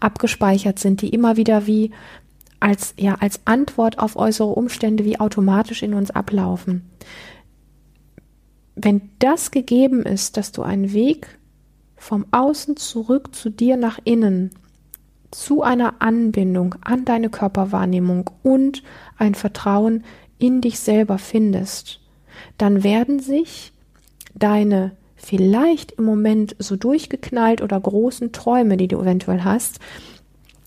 abgespeichert 0.01 0.77
sind, 0.77 1.01
die 1.01 1.09
immer 1.09 1.37
wieder 1.37 1.67
wie 1.67 1.91
als, 2.59 2.93
ja, 2.97 3.15
als 3.15 3.39
Antwort 3.45 3.97
auf 3.97 4.17
äußere 4.17 4.49
Umstände 4.49 5.05
wie 5.05 5.19
automatisch 5.19 5.83
in 5.83 5.93
uns 5.93 6.11
ablaufen. 6.11 6.89
Wenn 8.75 9.09
das 9.19 9.51
gegeben 9.51 10.03
ist, 10.03 10.35
dass 10.35 10.51
du 10.51 10.63
einen 10.63 10.91
Weg 10.91 11.39
vom 11.95 12.25
Außen 12.31 12.75
zurück 12.75 13.33
zu 13.33 13.49
dir 13.49 13.77
nach 13.77 13.99
innen, 14.03 14.51
zu 15.31 15.63
einer 15.63 15.95
Anbindung 15.99 16.75
an 16.81 17.05
deine 17.05 17.29
Körperwahrnehmung 17.29 18.29
und 18.43 18.83
ein 19.17 19.35
Vertrauen 19.35 20.03
in 20.37 20.61
dich 20.61 20.79
selber 20.79 21.17
findest, 21.17 21.99
dann 22.57 22.83
werden 22.83 23.19
sich 23.19 23.73
deine 24.35 24.91
vielleicht 25.15 25.93
im 25.93 26.05
Moment 26.05 26.55
so 26.59 26.75
durchgeknallt 26.75 27.61
oder 27.61 27.79
großen 27.79 28.31
Träume, 28.31 28.75
die 28.77 28.87
du 28.87 28.99
eventuell 28.99 29.43
hast, 29.43 29.79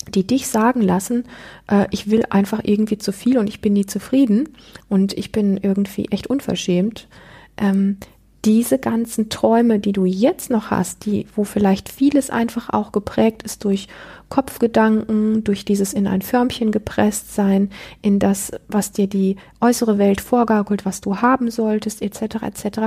die 0.08 0.26
dich 0.26 0.46
sagen 0.46 0.80
lassen, 0.80 1.24
äh, 1.68 1.86
ich 1.90 2.10
will 2.10 2.24
einfach 2.30 2.60
irgendwie 2.62 2.98
zu 2.98 3.12
viel 3.12 3.38
und 3.38 3.48
ich 3.48 3.60
bin 3.60 3.72
nie 3.72 3.86
zufrieden 3.86 4.50
und 4.88 5.12
ich 5.14 5.32
bin 5.32 5.56
irgendwie 5.56 6.06
echt 6.10 6.26
unverschämt, 6.28 7.08
ähm, 7.56 7.98
diese 8.44 8.78
ganzen 8.78 9.30
Träume, 9.30 9.78
die 9.78 9.92
du 9.92 10.04
jetzt 10.04 10.50
noch 10.50 10.70
hast, 10.70 11.06
die, 11.06 11.26
wo 11.34 11.44
vielleicht 11.44 11.88
vieles 11.88 12.30
einfach 12.30 12.70
auch 12.70 12.92
geprägt 12.92 13.42
ist 13.42 13.64
durch 13.64 13.88
Kopfgedanken, 14.28 15.44
durch 15.44 15.64
dieses 15.64 15.92
in 15.92 16.06
ein 16.06 16.22
Förmchen 16.22 16.70
gepresst 16.70 17.34
sein, 17.34 17.70
in 18.02 18.18
das, 18.18 18.52
was 18.68 18.92
dir 18.92 19.06
die 19.06 19.36
äußere 19.60 19.98
Welt 19.98 20.20
vorgaukelt, 20.20 20.84
was 20.84 21.00
du 21.00 21.18
haben 21.18 21.50
solltest, 21.50 22.02
etc., 22.02 22.42
etc., 22.42 22.80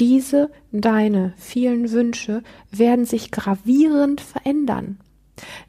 diese 0.00 0.50
deine 0.72 1.34
vielen 1.36 1.92
Wünsche 1.92 2.42
werden 2.72 3.04
sich 3.04 3.30
gravierend 3.30 4.20
verändern. 4.20 4.98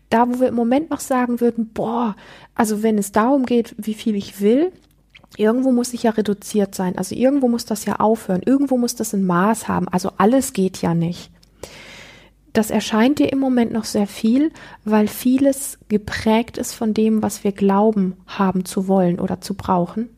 Da, 0.10 0.28
wo 0.28 0.40
wir 0.40 0.48
im 0.48 0.56
Moment 0.56 0.90
noch 0.90 1.00
sagen 1.00 1.42
würden, 1.42 1.70
boah, 1.74 2.16
also 2.56 2.82
wenn 2.82 2.98
es 2.98 3.12
darum 3.12 3.46
geht, 3.46 3.76
wie 3.78 3.94
viel 3.94 4.16
ich 4.16 4.42
will, 4.42 4.72
irgendwo 5.38 5.72
muss 5.72 5.94
ich 5.94 6.04
ja 6.04 6.12
reduziert 6.12 6.76
sein. 6.76 6.98
Also 6.98 7.16
irgendwo 7.16 7.48
muss 7.48 7.66
das 7.66 7.86
ja 7.86 7.98
aufhören. 7.98 8.42
Irgendwo 8.46 8.78
muss 8.78 8.96
das 8.96 9.14
ein 9.14 9.26
Maß 9.26 9.68
haben. 9.68 9.88
Also 9.88 10.12
alles 10.18 10.54
geht 10.54 10.82
ja 10.82 10.94
nicht. 10.94 11.32
Das 12.54 12.72
erscheint 12.72 13.20
dir 13.20 13.34
im 13.34 13.40
Moment 13.40 13.74
noch 13.74 13.84
sehr 13.84 14.08
viel, 14.08 14.52
weil 14.86 15.08
vieles 15.08 15.78
geprägt 15.90 16.58
ist 16.58 16.74
von 16.74 16.94
dem, 16.94 17.22
was 17.22 17.44
wir 17.44 17.52
glauben 17.52 18.16
haben 18.28 18.64
zu 18.64 18.88
wollen 18.88 19.20
oder 19.20 19.42
zu 19.42 19.56
brauchen. 19.56 20.10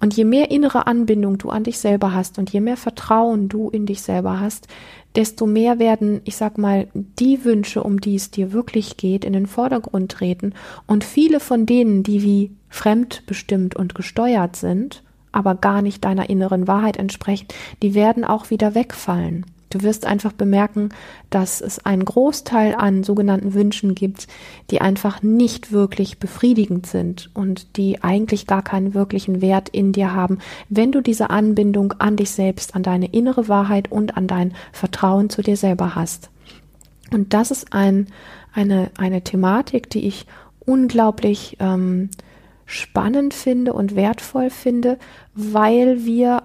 Und 0.00 0.16
je 0.16 0.24
mehr 0.24 0.50
innere 0.50 0.86
Anbindung 0.86 1.38
du 1.38 1.50
an 1.50 1.62
dich 1.62 1.78
selber 1.78 2.14
hast 2.14 2.38
und 2.38 2.50
je 2.50 2.60
mehr 2.60 2.78
Vertrauen 2.78 3.48
du 3.48 3.68
in 3.68 3.84
dich 3.84 4.00
selber 4.00 4.40
hast, 4.40 4.66
desto 5.14 5.46
mehr 5.46 5.78
werden, 5.78 6.20
ich 6.24 6.36
sag 6.36 6.58
mal, 6.58 6.88
die 6.94 7.44
Wünsche, 7.44 7.82
um 7.82 8.00
die 8.00 8.16
es 8.16 8.30
dir 8.30 8.52
wirklich 8.52 8.96
geht, 8.96 9.24
in 9.24 9.34
den 9.34 9.46
Vordergrund 9.46 10.10
treten. 10.10 10.54
Und 10.86 11.04
viele 11.04 11.38
von 11.38 11.66
denen, 11.66 12.02
die 12.02 12.22
wie 12.22 12.50
fremdbestimmt 12.70 13.76
und 13.76 13.94
gesteuert 13.94 14.56
sind, 14.56 15.02
aber 15.32 15.54
gar 15.54 15.82
nicht 15.82 16.04
deiner 16.04 16.30
inneren 16.30 16.66
Wahrheit 16.66 16.96
entsprechen, 16.96 17.46
die 17.82 17.94
werden 17.94 18.24
auch 18.24 18.50
wieder 18.50 18.74
wegfallen. 18.74 19.44
Du 19.70 19.82
wirst 19.82 20.04
einfach 20.04 20.32
bemerken, 20.32 20.88
dass 21.30 21.60
es 21.60 21.84
einen 21.86 22.04
Großteil 22.04 22.74
an 22.74 23.04
sogenannten 23.04 23.54
Wünschen 23.54 23.94
gibt, 23.94 24.26
die 24.70 24.80
einfach 24.80 25.22
nicht 25.22 25.70
wirklich 25.70 26.18
befriedigend 26.18 26.86
sind 26.86 27.30
und 27.34 27.76
die 27.76 28.02
eigentlich 28.02 28.48
gar 28.48 28.62
keinen 28.62 28.94
wirklichen 28.94 29.40
Wert 29.40 29.68
in 29.68 29.92
dir 29.92 30.12
haben, 30.12 30.38
wenn 30.68 30.90
du 30.90 31.00
diese 31.00 31.30
Anbindung 31.30 31.94
an 31.98 32.16
dich 32.16 32.32
selbst, 32.32 32.74
an 32.74 32.82
deine 32.82 33.06
innere 33.12 33.46
Wahrheit 33.46 33.92
und 33.92 34.16
an 34.16 34.26
dein 34.26 34.54
Vertrauen 34.72 35.30
zu 35.30 35.40
dir 35.40 35.56
selber 35.56 35.94
hast. 35.94 36.30
Und 37.12 37.32
das 37.32 37.52
ist 37.52 37.72
ein, 37.72 38.08
eine, 38.52 38.90
eine 38.98 39.22
Thematik, 39.22 39.88
die 39.88 40.06
ich 40.08 40.26
unglaublich 40.58 41.56
ähm, 41.60 42.10
spannend 42.70 43.34
finde 43.34 43.72
und 43.72 43.96
wertvoll 43.96 44.50
finde, 44.50 44.98
weil 45.34 46.04
wir 46.04 46.42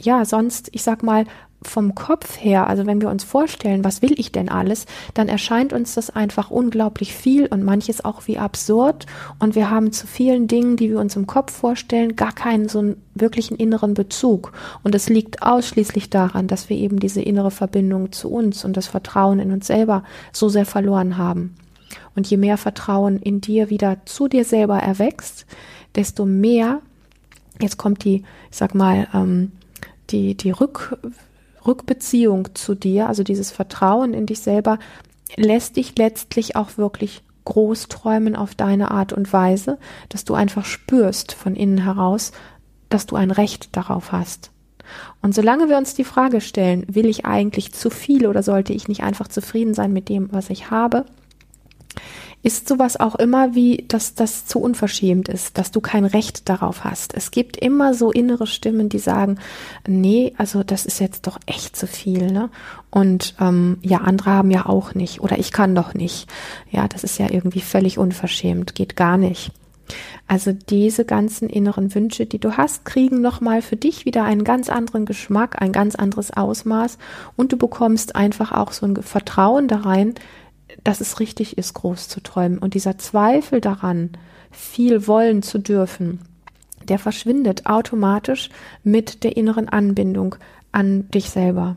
ja 0.00 0.24
sonst, 0.24 0.68
ich 0.72 0.82
sag 0.82 1.02
mal, 1.02 1.24
vom 1.62 1.96
Kopf 1.96 2.36
her, 2.40 2.68
also 2.68 2.86
wenn 2.86 3.00
wir 3.00 3.10
uns 3.10 3.24
vorstellen, 3.24 3.82
was 3.82 4.00
will 4.00 4.14
ich 4.16 4.30
denn 4.30 4.48
alles, 4.48 4.86
dann 5.14 5.28
erscheint 5.28 5.72
uns 5.72 5.94
das 5.94 6.08
einfach 6.08 6.50
unglaublich 6.50 7.14
viel 7.14 7.46
und 7.46 7.64
manches 7.64 8.04
auch 8.04 8.28
wie 8.28 8.38
absurd 8.38 9.06
und 9.40 9.56
wir 9.56 9.68
haben 9.68 9.90
zu 9.90 10.06
vielen 10.06 10.46
Dingen, 10.46 10.76
die 10.76 10.90
wir 10.90 11.00
uns 11.00 11.16
im 11.16 11.26
Kopf 11.26 11.52
vorstellen, 11.52 12.14
gar 12.14 12.32
keinen 12.32 12.68
so 12.68 12.78
einen 12.78 13.02
wirklichen 13.14 13.56
inneren 13.56 13.94
Bezug 13.94 14.52
und 14.84 14.94
es 14.94 15.08
liegt 15.08 15.42
ausschließlich 15.42 16.10
daran, 16.10 16.46
dass 16.46 16.68
wir 16.68 16.76
eben 16.76 17.00
diese 17.00 17.22
innere 17.22 17.50
Verbindung 17.50 18.12
zu 18.12 18.30
uns 18.30 18.64
und 18.64 18.76
das 18.76 18.86
Vertrauen 18.86 19.40
in 19.40 19.50
uns 19.50 19.66
selber 19.66 20.04
so 20.32 20.48
sehr 20.48 20.66
verloren 20.66 21.16
haben. 21.16 21.56
Und 22.14 22.28
je 22.28 22.36
mehr 22.36 22.58
Vertrauen 22.58 23.18
in 23.18 23.40
dir 23.40 23.70
wieder 23.70 23.98
zu 24.04 24.28
dir 24.28 24.44
selber 24.44 24.78
erwächst, 24.78 25.46
desto 25.94 26.24
mehr, 26.24 26.80
jetzt 27.60 27.76
kommt 27.76 28.04
die, 28.04 28.24
ich 28.50 28.56
sag 28.56 28.74
mal, 28.74 29.08
ähm, 29.14 29.52
die, 30.10 30.34
die 30.36 30.50
Rück, 30.50 30.98
Rückbeziehung 31.66 32.54
zu 32.54 32.74
dir, 32.74 33.08
also 33.08 33.22
dieses 33.22 33.50
Vertrauen 33.50 34.14
in 34.14 34.26
dich 34.26 34.40
selber, 34.40 34.78
lässt 35.36 35.76
dich 35.76 35.96
letztlich 35.98 36.56
auch 36.56 36.78
wirklich 36.78 37.22
groß 37.44 37.88
träumen 37.88 38.36
auf 38.36 38.54
deine 38.54 38.90
Art 38.90 39.12
und 39.12 39.32
Weise, 39.32 39.78
dass 40.08 40.24
du 40.24 40.34
einfach 40.34 40.64
spürst 40.64 41.32
von 41.32 41.56
innen 41.56 41.78
heraus, 41.78 42.32
dass 42.90 43.06
du 43.06 43.16
ein 43.16 43.30
Recht 43.30 43.76
darauf 43.76 44.12
hast. 44.12 44.50
Und 45.22 45.34
solange 45.34 45.68
wir 45.68 45.76
uns 45.76 45.94
die 45.94 46.04
Frage 46.04 46.40
stellen, 46.40 46.84
will 46.88 47.06
ich 47.06 47.24
eigentlich 47.26 47.72
zu 47.72 47.90
viel 47.90 48.26
oder 48.26 48.42
sollte 48.42 48.72
ich 48.72 48.88
nicht 48.88 49.02
einfach 49.02 49.28
zufrieden 49.28 49.74
sein 49.74 49.92
mit 49.92 50.08
dem, 50.08 50.32
was 50.32 50.50
ich 50.50 50.70
habe, 50.70 51.04
ist 52.42 52.68
sowas 52.68 52.98
auch 52.98 53.16
immer 53.16 53.54
wie, 53.54 53.84
dass 53.88 54.14
das 54.14 54.46
zu 54.46 54.60
unverschämt 54.60 55.28
ist, 55.28 55.58
dass 55.58 55.72
du 55.72 55.80
kein 55.80 56.04
Recht 56.04 56.48
darauf 56.48 56.84
hast. 56.84 57.14
Es 57.14 57.30
gibt 57.30 57.56
immer 57.56 57.94
so 57.94 58.12
innere 58.12 58.46
Stimmen, 58.46 58.88
die 58.88 59.00
sagen, 59.00 59.38
nee, 59.86 60.34
also 60.38 60.62
das 60.62 60.86
ist 60.86 61.00
jetzt 61.00 61.26
doch 61.26 61.38
echt 61.46 61.76
zu 61.76 61.86
viel, 61.86 62.30
ne? 62.30 62.48
Und 62.90 63.34
ähm, 63.40 63.78
ja, 63.82 63.98
andere 63.98 64.30
haben 64.30 64.50
ja 64.50 64.66
auch 64.66 64.94
nicht 64.94 65.20
oder 65.20 65.38
ich 65.38 65.52
kann 65.52 65.74
doch 65.74 65.94
nicht. 65.94 66.28
Ja, 66.70 66.86
das 66.86 67.04
ist 67.04 67.18
ja 67.18 67.26
irgendwie 67.30 67.60
völlig 67.60 67.98
unverschämt, 67.98 68.74
geht 68.74 68.96
gar 68.96 69.18
nicht. 69.18 69.50
Also 70.26 70.52
diese 70.52 71.04
ganzen 71.04 71.48
inneren 71.48 71.94
Wünsche, 71.94 72.26
die 72.26 72.38
du 72.38 72.56
hast, 72.56 72.84
kriegen 72.84 73.20
nochmal 73.20 73.62
für 73.62 73.76
dich 73.76 74.04
wieder 74.04 74.24
einen 74.24 74.44
ganz 74.44 74.68
anderen 74.68 75.06
Geschmack, 75.06 75.60
ein 75.60 75.72
ganz 75.72 75.94
anderes 75.94 76.30
Ausmaß 76.30 76.98
und 77.36 77.52
du 77.52 77.56
bekommst 77.56 78.14
einfach 78.14 78.52
auch 78.52 78.72
so 78.72 78.86
ein 78.86 79.02
Vertrauen 79.02 79.68
da 79.68 79.78
rein, 79.78 80.14
dass 80.84 81.00
es 81.00 81.20
richtig 81.20 81.58
ist, 81.58 81.74
groß 81.74 82.08
zu 82.08 82.20
träumen. 82.20 82.58
Und 82.58 82.74
dieser 82.74 82.98
Zweifel 82.98 83.60
daran, 83.60 84.10
viel 84.50 85.06
wollen 85.06 85.42
zu 85.42 85.58
dürfen, 85.58 86.20
der 86.88 86.98
verschwindet 86.98 87.66
automatisch 87.66 88.48
mit 88.82 89.24
der 89.24 89.36
inneren 89.36 89.68
Anbindung 89.68 90.36
an 90.72 91.08
dich 91.10 91.30
selber. 91.30 91.76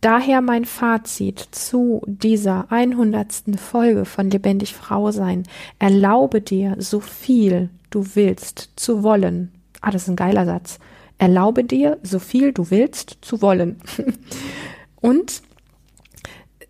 Daher 0.00 0.40
mein 0.40 0.64
Fazit 0.64 1.38
zu 1.52 2.02
dieser 2.06 2.70
100. 2.72 3.56
Folge 3.56 4.04
von 4.04 4.30
Lebendig 4.30 4.74
Frau 4.74 5.12
sein. 5.12 5.44
Erlaube 5.78 6.40
dir, 6.40 6.74
so 6.78 6.98
viel 6.98 7.70
du 7.90 8.04
willst 8.14 8.70
zu 8.74 9.04
wollen. 9.04 9.52
Ah, 9.80 9.92
das 9.92 10.02
ist 10.02 10.08
ein 10.08 10.16
geiler 10.16 10.44
Satz. 10.44 10.80
Erlaube 11.18 11.62
dir, 11.62 11.98
so 12.02 12.18
viel 12.18 12.52
du 12.52 12.70
willst 12.70 13.18
zu 13.20 13.42
wollen. 13.42 13.76
Und 15.00 15.42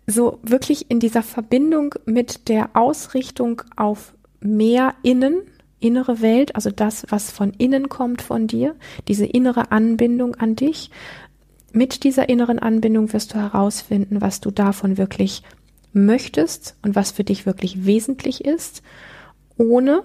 so 0.05 0.39
wirklich 0.43 0.89
in 0.89 0.99
dieser 0.99 1.23
Verbindung 1.23 1.95
mit 2.05 2.49
der 2.49 2.75
Ausrichtung 2.75 3.61
auf 3.75 4.13
mehr 4.39 4.95
innen, 5.03 5.41
innere 5.79 6.21
Welt, 6.21 6.55
also 6.55 6.71
das, 6.71 7.05
was 7.09 7.31
von 7.31 7.51
innen 7.57 7.89
kommt 7.89 8.21
von 8.21 8.47
dir, 8.47 8.75
diese 9.07 9.25
innere 9.25 9.71
Anbindung 9.71 10.35
an 10.35 10.55
dich. 10.55 10.89
Mit 11.71 12.03
dieser 12.03 12.29
inneren 12.29 12.59
Anbindung 12.59 13.11
wirst 13.13 13.33
du 13.33 13.37
herausfinden, 13.37 14.21
was 14.21 14.41
du 14.41 14.51
davon 14.51 14.97
wirklich 14.97 15.43
möchtest 15.93 16.75
und 16.81 16.95
was 16.95 17.11
für 17.11 17.23
dich 17.23 17.45
wirklich 17.45 17.85
wesentlich 17.85 18.45
ist, 18.45 18.83
ohne 19.57 20.03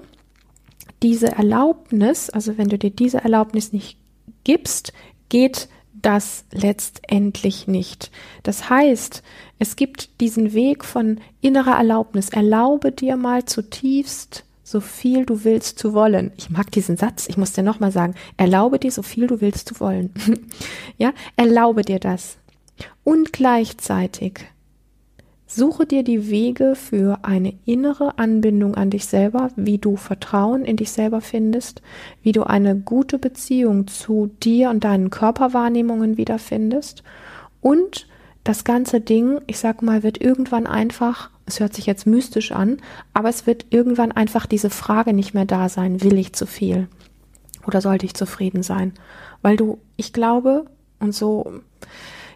diese 1.02 1.28
Erlaubnis, 1.28 2.30
also 2.30 2.58
wenn 2.58 2.68
du 2.68 2.78
dir 2.78 2.90
diese 2.90 3.18
Erlaubnis 3.18 3.72
nicht 3.72 3.98
gibst, 4.44 4.92
geht 5.28 5.68
das 5.94 6.44
letztendlich 6.52 7.66
nicht. 7.66 8.10
Das 8.42 8.70
heißt, 8.70 9.22
es 9.58 9.76
gibt 9.76 10.20
diesen 10.20 10.52
Weg 10.52 10.84
von 10.84 11.20
innerer 11.40 11.76
Erlaubnis. 11.76 12.30
Erlaube 12.30 12.92
dir 12.92 13.16
mal 13.16 13.44
zutiefst, 13.44 14.44
so 14.62 14.80
viel 14.80 15.24
du 15.24 15.44
willst 15.44 15.78
zu 15.78 15.94
wollen. 15.94 16.32
Ich 16.36 16.50
mag 16.50 16.70
diesen 16.70 16.96
Satz, 16.96 17.28
ich 17.28 17.36
muss 17.36 17.52
dir 17.52 17.62
nochmal 17.62 17.92
sagen, 17.92 18.14
erlaube 18.36 18.78
dir 18.78 18.92
so 18.92 19.02
viel 19.02 19.26
du 19.26 19.40
willst 19.40 19.68
zu 19.68 19.80
wollen. 19.80 20.12
ja, 20.98 21.12
erlaube 21.36 21.82
dir 21.82 21.98
das. 21.98 22.36
Und 23.04 23.32
gleichzeitig 23.32 24.40
Suche 25.50 25.86
dir 25.86 26.02
die 26.02 26.28
Wege 26.28 26.74
für 26.74 27.20
eine 27.22 27.54
innere 27.64 28.18
Anbindung 28.18 28.74
an 28.74 28.90
dich 28.90 29.06
selber, 29.06 29.50
wie 29.56 29.78
du 29.78 29.96
Vertrauen 29.96 30.66
in 30.66 30.76
dich 30.76 30.90
selber 30.90 31.22
findest, 31.22 31.80
wie 32.22 32.32
du 32.32 32.42
eine 32.42 32.76
gute 32.76 33.18
Beziehung 33.18 33.86
zu 33.86 34.30
dir 34.42 34.68
und 34.68 34.84
deinen 34.84 35.08
Körperwahrnehmungen 35.08 36.18
wiederfindest 36.18 37.02
und 37.62 38.06
das 38.44 38.64
ganze 38.64 39.00
Ding, 39.00 39.40
ich 39.46 39.58
sag 39.58 39.82
mal, 39.82 40.02
wird 40.02 40.20
irgendwann 40.20 40.66
einfach, 40.66 41.30
es 41.46 41.60
hört 41.60 41.74
sich 41.74 41.86
jetzt 41.86 42.06
mystisch 42.06 42.52
an, 42.52 42.78
aber 43.14 43.28
es 43.28 43.46
wird 43.46 43.66
irgendwann 43.70 44.12
einfach 44.12 44.46
diese 44.46 44.70
Frage 44.70 45.12
nicht 45.12 45.34
mehr 45.34 45.44
da 45.44 45.68
sein, 45.68 46.02
will 46.02 46.18
ich 46.18 46.32
zu 46.32 46.46
viel 46.46 46.88
oder 47.66 47.80
sollte 47.80 48.06
ich 48.06 48.14
zufrieden 48.14 48.62
sein? 48.62 48.94
Weil 49.42 49.56
du, 49.56 49.78
ich 49.96 50.12
glaube, 50.12 50.66
und 50.98 51.14
so 51.14 51.60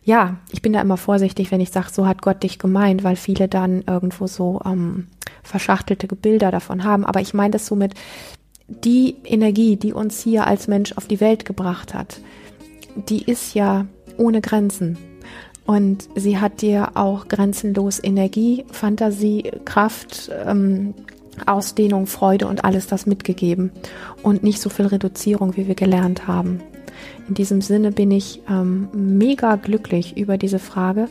ja, 0.04 0.36
ich 0.50 0.62
bin 0.62 0.72
da 0.72 0.80
immer 0.80 0.96
vorsichtig, 0.96 1.50
wenn 1.50 1.60
ich 1.60 1.70
sage, 1.70 1.88
so 1.92 2.06
hat 2.06 2.22
Gott 2.22 2.42
dich 2.42 2.58
gemeint, 2.58 3.04
weil 3.04 3.16
viele 3.16 3.48
dann 3.48 3.82
irgendwo 3.86 4.26
so 4.26 4.60
ähm, 4.64 5.06
verschachtelte 5.42 6.08
Bilder 6.08 6.50
davon 6.50 6.84
haben. 6.84 7.04
Aber 7.04 7.20
ich 7.20 7.34
meine 7.34 7.52
das 7.52 7.66
so 7.66 7.76
mit 7.76 7.94
die 8.66 9.16
Energie, 9.24 9.76
die 9.76 9.92
uns 9.92 10.20
hier 10.20 10.46
als 10.46 10.66
Mensch 10.66 10.92
auf 10.96 11.06
die 11.06 11.20
Welt 11.20 11.44
gebracht 11.44 11.94
hat, 11.94 12.18
die 12.96 13.22
ist 13.22 13.54
ja 13.54 13.86
ohne 14.16 14.40
Grenzen. 14.40 14.98
Und 15.66 16.08
sie 16.16 16.38
hat 16.38 16.60
dir 16.60 16.92
auch 16.94 17.28
grenzenlos 17.28 18.02
Energie, 18.02 18.64
Fantasie, 18.72 19.50
Kraft, 19.64 20.30
ähm, 20.44 20.94
Ausdehnung, 21.46 22.06
Freude 22.06 22.46
und 22.46 22.64
alles 22.64 22.86
das 22.86 23.06
mitgegeben. 23.06 23.70
Und 24.22 24.42
nicht 24.42 24.60
so 24.60 24.70
viel 24.70 24.86
Reduzierung, 24.86 25.56
wie 25.56 25.68
wir 25.68 25.74
gelernt 25.74 26.26
haben. 26.26 26.60
In 27.28 27.34
diesem 27.34 27.60
Sinne 27.60 27.92
bin 27.92 28.10
ich 28.10 28.42
ähm, 28.48 28.88
mega 28.92 29.56
glücklich 29.56 30.16
über 30.16 30.36
diese 30.36 30.58
Frage. 30.58 31.08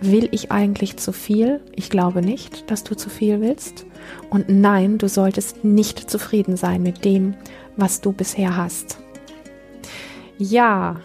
Will 0.00 0.28
ich 0.32 0.50
eigentlich 0.50 0.96
zu 0.96 1.12
viel? 1.12 1.60
Ich 1.74 1.88
glaube 1.88 2.22
nicht, 2.22 2.70
dass 2.70 2.82
du 2.82 2.96
zu 2.96 3.08
viel 3.08 3.40
willst. 3.40 3.86
Und 4.30 4.48
nein, 4.48 4.98
du 4.98 5.08
solltest 5.08 5.64
nicht 5.64 6.10
zufrieden 6.10 6.56
sein 6.56 6.82
mit 6.82 7.04
dem, 7.04 7.34
was 7.76 8.00
du 8.00 8.12
bisher 8.12 8.56
hast. 8.56 8.98
Ja, 10.38 10.96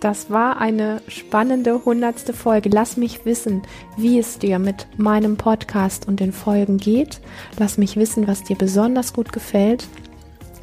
das 0.00 0.30
war 0.30 0.60
eine 0.60 1.02
spannende 1.08 1.84
hundertste 1.84 2.32
Folge. 2.32 2.70
Lass 2.70 2.96
mich 2.96 3.26
wissen, 3.26 3.62
wie 3.96 4.18
es 4.18 4.38
dir 4.38 4.58
mit 4.58 4.86
meinem 4.96 5.36
Podcast 5.36 6.08
und 6.08 6.20
den 6.20 6.32
Folgen 6.32 6.78
geht. 6.78 7.20
Lass 7.58 7.76
mich 7.76 7.96
wissen, 7.96 8.26
was 8.26 8.42
dir 8.42 8.56
besonders 8.56 9.12
gut 9.12 9.32
gefällt. 9.32 9.86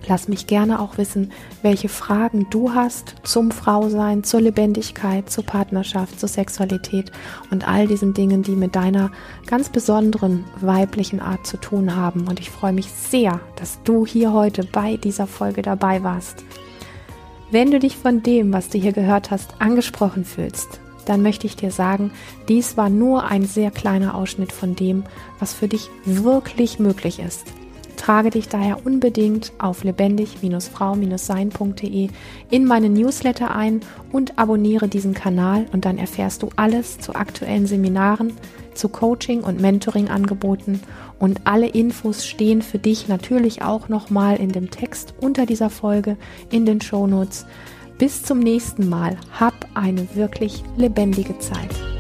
Lass 0.08 0.28
mich 0.28 0.47
gerne 0.47 0.80
auch 0.80 0.97
wissen, 0.97 1.32
welche 1.62 1.89
Fragen 1.89 2.47
du 2.50 2.73
hast 2.73 3.15
zum 3.23 3.52
Frausein, 3.52 4.23
zur 4.23 4.41
Lebendigkeit, 4.41 5.30
zur 5.30 5.43
Partnerschaft, 5.43 6.19
zur 6.19 6.30
Sexualität 6.30 7.12
und 7.52 7.67
all 7.67 7.88
diesen 7.88 8.13
Dingen, 8.13 8.41
die 8.41 8.56
mit 8.56 8.76
deiner 8.76 9.12
ganz 9.47 9.69
besonderen 9.69 10.45
weiblichen 10.62 11.19
Art 11.19 11.45
zu 11.45 11.58
tun 11.58 11.95
haben. 11.95 12.28
Und 12.28 12.39
ich 12.39 12.50
freue 12.50 12.73
mich 12.73 12.89
sehr, 12.89 13.41
dass 13.58 13.84
du 13.84 14.06
hier 14.06 14.32
heute 14.32 14.63
bei 14.63 14.95
dieser 14.95 15.28
Folge 15.28 15.62
dabei 15.62 16.02
warst. 16.04 16.43
Wenn 17.49 17.71
du 17.71 17.79
dich 17.79 17.95
von 17.95 18.23
dem, 18.23 18.51
was 18.51 18.67
du 18.67 18.77
hier 18.77 18.91
gehört 18.91 19.31
hast, 19.31 19.62
angesprochen 19.62 20.25
fühlst, 20.25 20.81
dann 21.05 21.21
möchte 21.21 21.47
ich 21.47 21.55
dir 21.55 21.71
sagen, 21.71 22.12
dies 22.49 22.75
war 22.75 22.89
nur 22.89 23.23
ein 23.23 23.45
sehr 23.45 23.71
kleiner 23.71 24.15
Ausschnitt 24.15 24.51
von 24.51 24.75
dem, 24.75 25.05
was 25.39 25.53
für 25.53 25.69
dich 25.69 25.89
wirklich 26.03 26.77
möglich 26.77 27.19
ist. 27.19 27.45
Trage 27.97 28.29
dich 28.29 28.47
daher 28.47 28.86
unbedingt 28.86 29.51
auf 29.60 29.83
lebendig-frau-sein.de 29.83 32.07
in 32.49 32.65
meine 32.65 32.89
Newsletter 32.89 33.53
ein 33.53 33.81
und 34.12 34.39
abonniere 34.39 34.88
diesen 34.88 35.13
Kanal 35.13 35.65
und 35.73 35.83
dann 35.83 35.97
erfährst 35.97 36.43
du 36.43 36.49
alles 36.55 36.99
zu 36.99 37.13
aktuellen 37.15 37.67
Seminaren, 37.67 38.31
zu 38.73 38.88
Coaching 38.88 39.43
und 39.43 39.60
Mentoring 39.60 40.07
angeboten 40.07 40.79
und 41.19 41.41
alle 41.45 41.67
Infos 41.67 42.25
stehen 42.25 42.62
für 42.62 42.79
dich 42.79 43.07
natürlich 43.07 43.63
auch 43.63 43.89
nochmal 43.89 44.38
in 44.38 44.53
dem 44.53 44.71
Text 44.71 45.13
unter 45.19 45.45
dieser 45.45 45.69
Folge 45.69 46.15
in 46.51 46.65
den 46.65 46.79
Shownotes. 46.79 47.45
Bis 47.97 48.23
zum 48.23 48.39
nächsten 48.39 48.88
Mal. 48.89 49.17
Hab 49.39 49.53
eine 49.73 50.07
wirklich 50.15 50.63
lebendige 50.77 51.38
Zeit. 51.39 51.96